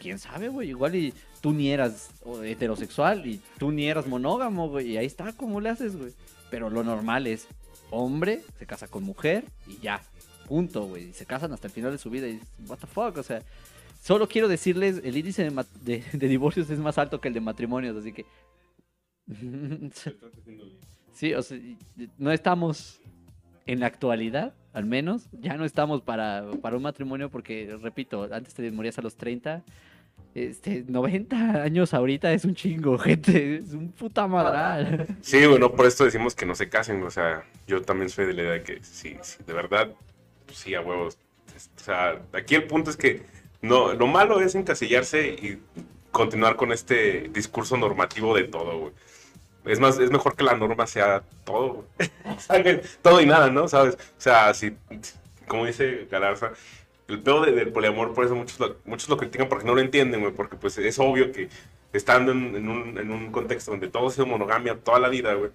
[0.00, 2.10] quién sabe, güey, igual y tú ni eras
[2.44, 6.12] heterosexual y tú ni eras monógamo, güey, y ahí está, ¿cómo le haces, güey?
[6.50, 7.46] Pero lo normal es
[7.90, 10.02] hombre, se casa con mujer y ya,
[10.48, 13.16] punto, güey, y se casan hasta el final de su vida y what the fuck,
[13.18, 13.42] o sea,
[14.02, 15.48] solo quiero decirles, el índice
[15.82, 18.26] de divorcios es más alto que el de matrimonios, así que...
[21.12, 21.58] Sí, o sea,
[22.18, 23.00] no estamos
[23.66, 28.54] en la actualidad, al menos, ya no estamos para, para un matrimonio porque, repito, antes
[28.54, 29.62] te morías a los 30,
[30.34, 35.06] este, 90 años ahorita es un chingo, gente, es un puta madral.
[35.20, 38.32] Sí, bueno, por esto decimos que no se casen, o sea, yo también soy de
[38.32, 39.92] la idea de que sí, sí, de verdad,
[40.46, 41.18] pues sí, a huevos.
[41.76, 43.22] O sea, aquí el punto es que
[43.60, 45.60] no, lo malo es encasillarse y
[46.10, 48.92] continuar con este discurso normativo de todo, güey.
[49.64, 51.84] Es más, es mejor que la norma sea todo,
[52.38, 52.62] sea,
[53.02, 53.68] todo y nada, ¿no?
[53.68, 53.94] ¿Sabes?
[53.94, 54.76] O sea, si,
[55.46, 56.52] como dice Galarza,
[57.08, 59.80] el pedo de- del poliamor, por eso muchos lo, muchos lo critican porque no lo
[59.80, 61.48] entienden, güey, porque pues es obvio que
[61.92, 65.50] estando en, en un, en un contexto donde todo sido monogamia toda la vida, güey,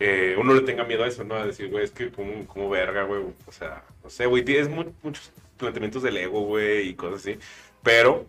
[0.00, 1.34] eh, uno le tenga miedo a eso, ¿no?
[1.36, 4.68] A decir, güey, es que como, como verga, güey, o sea, no sé, güey, tienes
[4.68, 7.38] mu- muchos planteamientos del ego, güey, y cosas así,
[7.82, 8.26] pero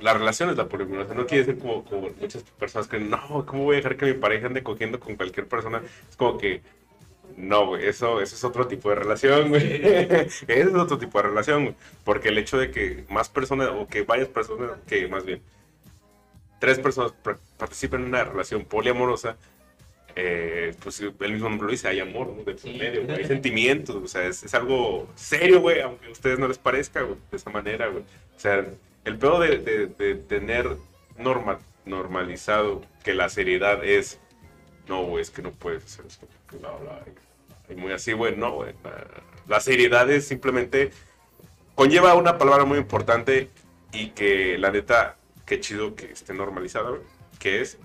[0.00, 3.10] la relación es la poliamor, o sea, no quiere decir como, como muchas personas creen,
[3.10, 5.82] no, ¿cómo voy a dejar que mi pareja ande cogiendo con cualquier persona?
[6.08, 6.62] Es como que,
[7.36, 9.62] no, güey, eso, eso es otro tipo de relación, güey.
[9.84, 11.76] Ese es otro tipo de relación, güey.
[12.04, 15.40] Porque el hecho de que más personas, o que varias personas, que más bien,
[16.60, 17.12] tres personas
[17.56, 19.36] participen en una relación poliamorosa,
[20.16, 22.44] eh, pues el mismo nombre lo dice, hay amor, ¿no?
[22.44, 22.74] De Sí.
[22.78, 26.46] medio, güey, hay sentimientos, o sea, es, es algo serio, güey, aunque a ustedes no
[26.46, 28.04] les parezca, güey, de esa manera, güey.
[28.36, 28.64] O sea,
[29.04, 30.76] el peor de, de- de tener
[31.18, 34.18] norma, normalizado que la seriedad es,
[34.88, 37.02] no, güey, es que no puedes hacer esto, porque bla, bla,
[37.68, 38.74] y, muy así, güey, no, güey.
[38.82, 39.06] La,
[39.48, 40.90] la seriedad es simplemente,
[41.74, 43.50] conlleva una palabra muy importante
[43.92, 47.02] y que la neta, qué chido que esté normalizada, güey,
[47.38, 47.78] que es,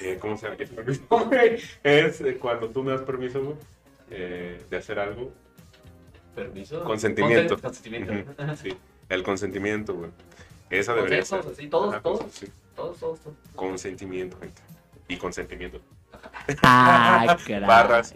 [0.00, 0.56] eh, ¿cómo se llama?
[1.82, 3.56] Es eh, cuando tú me das permiso, güey,
[4.10, 5.32] eh, de hacer algo,
[6.34, 6.84] Permiso.
[6.84, 7.56] Consentimiento.
[7.56, 8.34] Consen- Consentimiento.
[8.62, 8.76] Sí,
[9.10, 10.10] el consentimiento, güey.
[10.70, 11.40] Esa debería ser.
[11.40, 12.46] Así, todos, Ajá, todos, sí.
[12.74, 13.36] todos, todos, todos.
[13.54, 14.62] Consentimiento, gente.
[15.08, 15.80] Y consentimiento.
[16.62, 17.36] Ah.
[17.66, 18.14] Barras.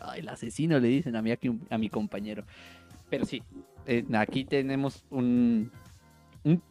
[0.00, 2.44] Ay, el asesino le dicen a mi, a mi compañero.
[3.08, 3.42] Pero sí,
[3.86, 5.70] eh, aquí tenemos un,
[6.44, 6.62] un-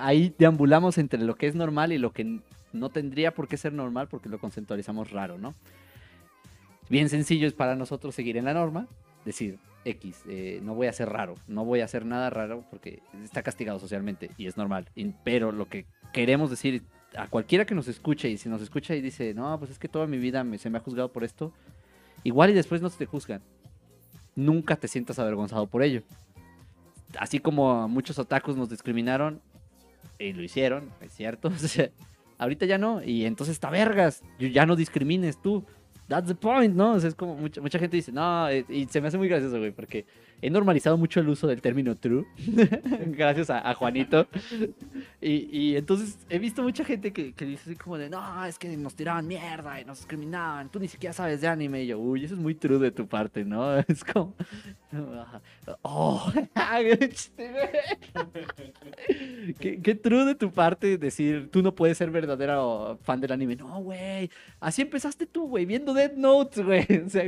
[0.00, 2.40] Ahí deambulamos entre lo que es normal y lo que
[2.72, 5.54] no tendría por qué ser normal porque lo conceptualizamos raro, ¿no?
[6.88, 8.86] Bien sencillo es para nosotros seguir en la norma,
[9.24, 13.00] decir, X, eh, no voy a ser raro, no voy a hacer nada raro porque
[13.24, 14.88] está castigado socialmente y es normal.
[14.94, 16.82] Y- pero lo que queremos decir
[17.16, 19.88] a cualquiera que nos escuche y si nos escucha y dice, no, pues es que
[19.88, 21.52] toda mi vida me- se me ha juzgado por esto,
[22.24, 23.42] igual y después no te juzgan.
[24.34, 26.02] Nunca te sientas avergonzado por ello.
[27.18, 29.40] Así como muchos otakus nos discriminaron,
[30.18, 31.50] y lo hicieron, es cierto.
[32.38, 34.22] ahorita ya no, y entonces está vergas.
[34.38, 35.64] Ya no discrimines tú.
[36.12, 36.92] That's the point, ¿no?
[36.92, 39.28] O sea, es como mucha, mucha gente dice, no, eh, y se me hace muy
[39.28, 40.04] gracioso, güey, porque
[40.42, 42.26] he normalizado mucho el uso del término true,
[43.06, 44.26] gracias a, a Juanito.
[45.20, 48.58] Y, y entonces he visto mucha gente que, que dice así como de, no, es
[48.58, 51.84] que nos tiraban mierda y nos discriminaban, tú ni siquiera sabes de anime.
[51.84, 53.78] Y yo, uy, eso es muy true de tu parte, ¿no?
[53.92, 54.34] Es como,
[55.82, 56.32] oh,
[59.60, 63.54] qué, qué true de tu parte decir, tú no puedes ser verdadero fan del anime.
[63.54, 64.28] No, güey,
[64.58, 66.86] así empezaste tú, güey, viendo Dead Notes, güey.
[67.06, 67.24] O sea,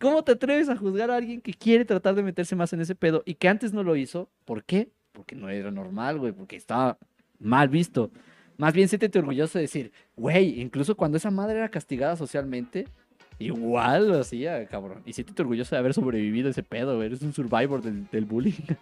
[0.00, 2.94] ¿cómo te atreves a juzgar a alguien que quiere tratar de meterse más en ese
[2.94, 4.30] pedo y que antes no lo hizo?
[4.44, 4.90] ¿Por qué?
[5.12, 6.98] Porque no era normal, güey, porque estaba
[7.38, 8.10] mal visto.
[8.56, 12.86] Más bien siéntete orgulloso de decir, güey, incluso cuando esa madre era castigada socialmente,
[13.38, 15.02] igual lo hacía, cabrón.
[15.06, 17.06] Y siéntete orgulloso de haber sobrevivido ese pedo, güey.
[17.06, 18.52] Eres un survivor del, bullying.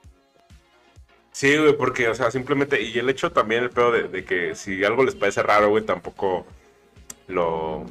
[1.33, 4.55] Sí, güey, porque, o sea, simplemente, y el hecho también, el pedo de, de que
[4.55, 6.47] si algo les parece raro, güey, tampoco
[7.29, 7.81] lo...
[7.81, 7.87] O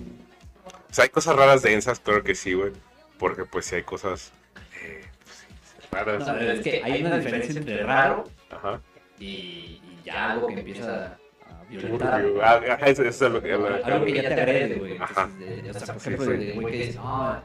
[0.90, 2.72] sea, hay cosas raras densas, claro que sí, güey,
[3.20, 4.32] porque pues sí hay cosas
[4.84, 5.02] eh,
[5.90, 6.28] pues, raras.
[6.28, 8.82] No, es que hay una diferencia entre raro Ajá.
[9.20, 12.26] y, y ya algo que empieza a violentar.
[12.44, 13.52] Ah, ajá, eso, eso es lo que...
[13.54, 14.98] Algo que ya te agrede, güey.
[14.98, 15.30] Ajá.
[15.40, 16.46] Entonces, de- O sea, por Sí, ejemplo, sí.
[16.46, 17.42] de güey que dice, no,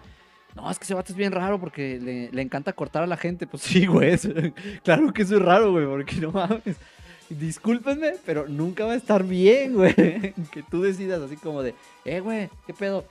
[0.56, 3.16] no, es que ese vato es bien raro porque le, le encanta cortar a la
[3.16, 3.46] gente.
[3.46, 4.10] Pues sí, güey.
[4.10, 4.30] eso-
[4.84, 6.76] claro que eso es raro, güey, porque no mames.
[7.28, 9.94] Discúlpenme, pero nunca va a estar bien, güey.
[10.50, 13.04] Que tú decidas así como de, eh, güey, ¿qué pedo?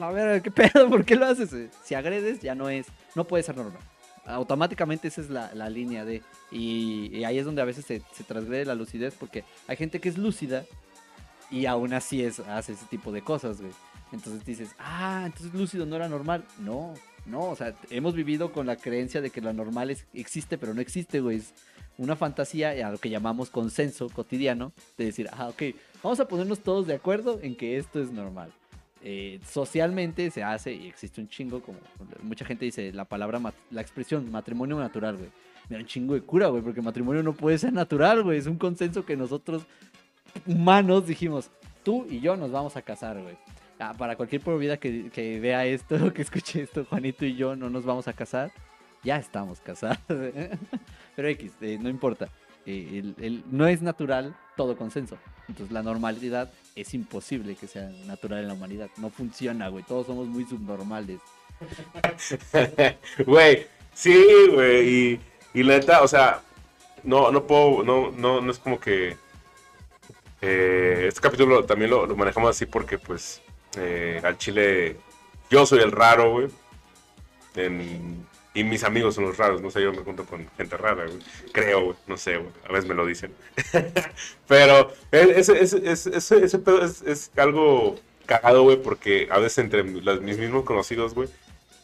[0.00, 0.88] A la ¿qué pedo?
[0.88, 1.50] ¿Por qué lo haces?
[1.84, 3.80] Si agredes, ya no es, no puede ser normal.
[4.26, 6.22] Automáticamente esa es la, la línea de...
[6.50, 10.00] Y, y ahí es donde a veces se, se transgrede la lucidez porque hay gente
[10.00, 10.64] que es lúcida
[11.50, 13.72] y aún así es, hace ese tipo de cosas, güey.
[14.12, 16.44] Entonces dices, ah, entonces lúcido no era normal.
[16.58, 16.94] No,
[17.26, 20.74] no, o sea, hemos vivido con la creencia de que lo normal es- existe, pero
[20.74, 21.38] no existe, güey.
[21.38, 21.52] Es
[21.98, 25.62] una fantasía a lo que llamamos consenso cotidiano de decir, ah, ok,
[26.02, 28.52] vamos a ponernos todos de acuerdo en que esto es normal.
[29.02, 31.78] Eh, socialmente se hace y existe un chingo, como
[32.22, 33.40] mucha gente dice, la palabra,
[33.70, 35.30] la expresión matrimonio natural, güey.
[35.68, 38.38] Me da un chingo de cura, güey, porque matrimonio no puede ser natural, güey.
[38.38, 39.66] Es un consenso que nosotros
[40.46, 41.50] humanos dijimos,
[41.82, 43.36] tú y yo nos vamos a casar, güey.
[43.78, 47.84] Ah, para cualquier vida que, vea esto, que escuche esto, Juanito y yo no nos
[47.84, 48.52] vamos a casar,
[49.02, 49.98] ya estamos casados.
[51.16, 52.28] Pero X, eh, no importa.
[52.66, 55.16] Eh, el- no es natural todo consenso.
[55.48, 58.88] Entonces la normalidad es imposible que sea natural en la humanidad.
[58.98, 59.84] No funciona, güey.
[59.84, 61.20] Todos somos muy subnormales.
[63.26, 65.20] Güey, sí, güey, y,
[65.54, 66.40] y la neta, o sea,
[67.02, 69.16] no, no puedo, no, no, no es como que...
[70.40, 73.42] eh, este capítulo también lo, lo manejamos así porque, pues,
[73.76, 74.96] eh, al chile,
[75.50, 76.48] yo soy el raro, güey.
[77.56, 81.06] en- y mis amigos son los raros, no sé, yo me junto con gente rara,
[81.06, 81.18] güey.
[81.52, 83.32] Creo, güey, no sé, güey, a veces me lo dicen.
[84.48, 89.84] Pero ese, ese, ese, ese, pedo es, es algo cagado, güey, porque a veces entre
[90.02, 91.28] las- mis mismos conocidos, güey,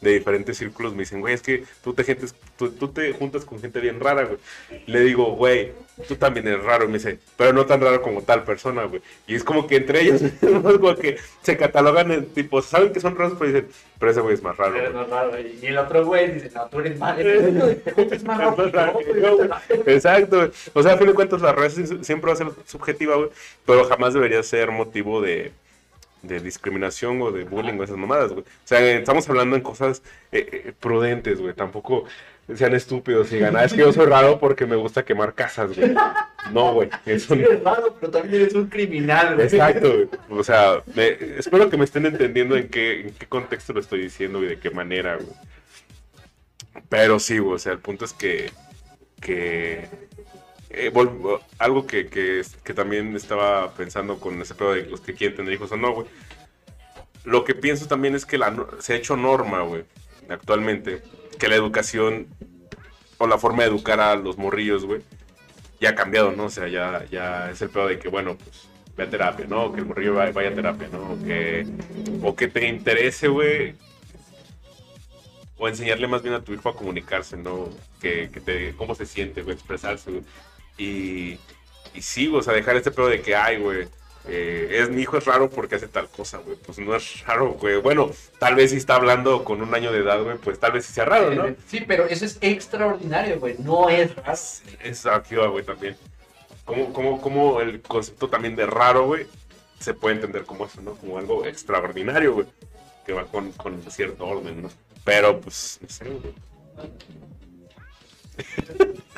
[0.01, 3.44] de diferentes círculos me dicen, güey, es que tú te, gentes, tú, tú te juntas
[3.44, 4.38] con gente bien rara, güey.
[4.86, 5.72] Le digo, güey,
[6.07, 6.84] tú también eres raro.
[6.84, 9.01] Y me dice, pero no tan raro como tal persona, güey.
[9.26, 13.01] Y es como que entre ellos, es como que se catalogan en tipo, saben que
[13.01, 13.68] son raros, pero dicen,
[13.99, 14.92] pero ese güey es más raro, güey.
[14.92, 15.32] más raro.
[15.40, 17.16] Y el otro güey dice, no, tú eres mal.
[17.97, 18.99] Es más raro.
[19.86, 20.51] Exacto, güey.
[20.74, 23.30] O sea, a fin de cuentas, la sí- siempre va a ser subjetiva, güey.
[23.64, 25.53] Pero jamás debería ser motivo de,
[26.27, 28.43] de discriminación o de bullying o esas mamadas, güey.
[28.43, 30.03] O sea, estamos hablando en cosas
[30.33, 31.55] eh, eh, prudentes, güey.
[31.55, 32.05] Tampoco
[32.55, 35.77] sean estúpidos y digan, ah, es que yo soy raro porque me gusta quemar casas,
[35.77, 35.95] güey.
[36.53, 36.89] No, güey.
[37.05, 37.43] Eso no.
[37.45, 39.47] eres raro, pero también eres un criminal, güey.
[39.47, 40.09] Exacto, güey.
[40.41, 44.01] O sea, me- espero que me estén entendiendo en qué, en qué contexto lo estoy
[44.03, 45.29] diciendo y de qué manera, güey.
[46.89, 48.51] Pero sí, güey, o sea, el punto es que,
[49.20, 49.89] que
[50.71, 50.93] eh,
[51.59, 55.73] algo que, que, también estaba pensando con ese pedo de los que quieren tener hijos
[55.73, 56.07] o no, güey.
[57.25, 59.85] Lo que pienso también es que la, se ha hecho norma, güey,
[60.29, 61.03] actualmente,
[61.39, 62.29] que la educación
[63.19, 65.03] o la forma de educar a los morrillos, güey,
[65.81, 66.45] ya ha cambiado, ¿no?
[66.45, 69.73] O sea, ya, ya es el pedo de que, bueno, pues ve a terapia, ¿no?
[69.73, 71.12] Que el morrillo vaya, vaya a terapia, ¿no?
[71.12, 71.67] O que,
[72.23, 73.75] o que te interese, güey.
[75.59, 77.69] O enseñarle más bien a tu hijo a comunicarse, ¿no?
[78.01, 80.25] Que, que te, cómo se siente, güey, expresarse, güey.
[80.79, 81.39] Y,
[81.95, 83.89] y sí, o sea, dejar este pedo de que, ay, güey,
[84.29, 86.57] eh, es, mi hijo es raro porque hace tal cosa, güey.
[86.57, 87.77] Pues no es raro, güey.
[87.81, 90.85] Bueno, tal vez si está hablando con un año de edad, güey, pues tal vez
[90.85, 91.55] sí sea raro, ¿no?
[91.68, 93.55] Sí, pero eso es extraordinario, güey.
[93.59, 94.39] No es raro.
[94.83, 95.97] Es aquí, güey, también.
[96.64, 99.27] Como, como, como el concepto también de raro, güey,
[99.79, 100.95] se puede entender como eso, ¿no?
[100.97, 102.47] Como algo extraordinario, güey.
[103.05, 104.70] que va con, con cierto orden, ¿no?
[105.05, 106.35] Pero, pues, no sé, güey.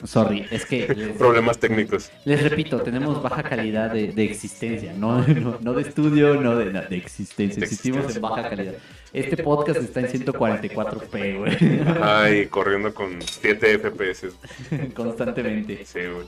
[0.04, 2.10] Sorry, es que les, Problemas técnicos.
[2.24, 6.72] les repito, tenemos baja calidad de, de existencia, no, no, no de estudio, no de,
[6.72, 7.62] no, de existencia.
[7.64, 8.74] Existimos en baja calidad.
[9.12, 14.28] Este podcast está en 144p, güey, Ay, corriendo con 7 FPS.
[14.94, 15.84] constantemente.
[15.84, 16.26] Sí, güey.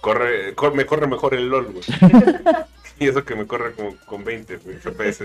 [0.00, 1.84] Corre, cor- me corre mejor el LOL, güey.
[2.98, 5.24] y eso que me corre como con 20 güey, FPS.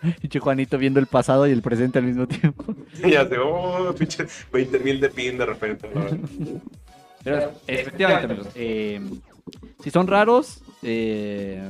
[0.20, 2.74] Pinche Juanito viendo el pasado y el presente al mismo tiempo.
[3.04, 5.90] Y sé, oh, pinche 20 mil de pin de repente.
[5.94, 6.04] ¿no?
[7.24, 9.00] Pero efectivamente, amigos, eh,
[9.82, 11.60] si son raros, eh,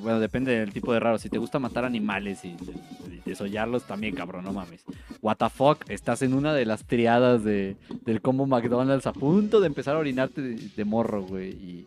[0.00, 1.18] bueno, depende del tipo de raro.
[1.18, 4.84] Si te gusta matar animales y, y desollarlos, también, cabrón, no mames.
[5.22, 9.60] What the fuck, estás en una de las triadas de, del combo McDonald's a punto
[9.60, 11.50] de empezar a orinarte de, de morro, güey.
[11.50, 11.86] Y,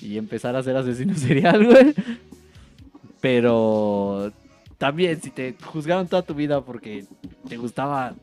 [0.00, 1.94] y empezar a ser asesino serial, güey.
[3.20, 4.32] Pero
[4.78, 7.04] también, si te juzgaron toda tu vida porque
[7.48, 8.14] te gustaba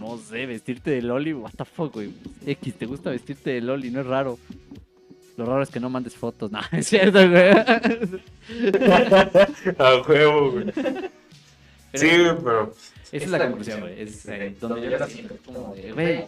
[0.00, 2.12] no sé, vestirte de Loli, what the fuck, güey.
[2.46, 4.38] X, te gusta vestirte de Loli, no es raro.
[5.36, 7.50] Lo raro es que no mandes fotos, no, es cierto, güey.
[9.78, 10.72] A huevo, güey.
[11.94, 12.72] Sí, güey, pero.
[13.12, 14.00] Esa es la conclusión, güey.
[14.00, 16.24] Es eh, donde yo la siento como de, güey,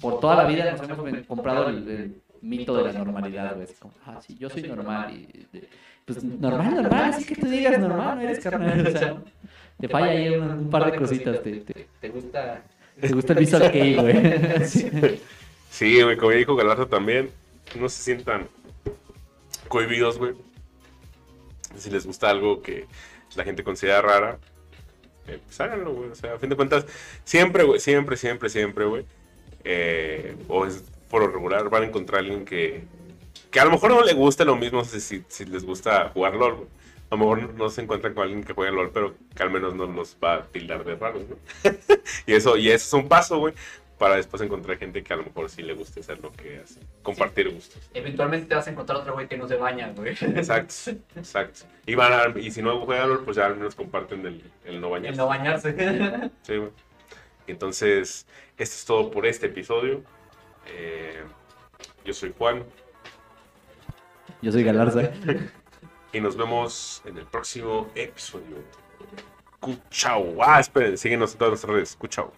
[0.00, 2.14] por toda la vida nos hemos comprado el, el
[2.44, 3.64] mito de la normalidad, güey.
[3.64, 5.12] Así como, ah, sí, yo soy normal.
[5.12, 5.68] Y, de-
[6.04, 8.86] pues normal, normal, así que tú digas normal, no eres carnal.
[8.86, 9.16] O sea,
[9.80, 11.42] te falla ahí un, un par de cositas.
[11.42, 12.62] Te, te, te gusta,
[13.00, 14.64] te gusta el visual kei, güey.
[14.66, 14.90] Sí.
[15.70, 17.30] Sí, güey, como ya dijo Galarza también,
[17.80, 18.46] no se sientan
[19.68, 20.34] cohibidos, güey.
[21.76, 22.86] Si les gusta algo que
[23.34, 24.38] la gente considera rara,
[25.26, 26.10] eh, pues háganlo, güey.
[26.10, 26.86] O sea, a fin de cuentas,
[27.24, 29.04] siempre, güey, siempre, siempre, siempre, güey.
[29.64, 30.84] eh, o es
[31.14, 32.82] por lo regular, van a encontrar a alguien que,
[33.52, 36.54] que a lo mejor no le gusta lo mismo si, si, les gusta jugar LOL,
[36.56, 36.68] güey.
[37.08, 39.76] A lo mejor no se encuentran con alguien que juegue LOL, pero que al menos
[39.76, 41.36] no los va a tildar de raros, ¿no?
[42.26, 43.54] y, eso, y eso es un paso, güey,
[43.96, 46.80] para después encontrar gente que a lo mejor sí le guste hacer lo que hace,
[47.04, 47.80] compartir gustos.
[47.94, 50.16] Eventualmente te vas a encontrar otro güey que no se baña, güey.
[50.20, 50.74] Exacto,
[51.14, 51.60] exacto.
[51.86, 54.80] Y, van a- y si no juegan LOL, pues ya al menos comparten el, el
[54.80, 55.12] no bañarse.
[55.12, 56.30] El no bañarse.
[56.42, 56.70] Sí, güey.
[57.46, 60.02] Entonces, esto es todo por este episodio.
[60.66, 61.22] Eh,
[62.04, 62.64] yo soy Juan
[64.42, 65.10] Yo soy Galarza.
[66.12, 68.56] y nos vemos en el próximo episodio.
[69.60, 70.36] Cuchao.
[70.42, 71.96] Ah, esperen, síguenos en todas nuestras redes.
[71.96, 72.32] Cuchao.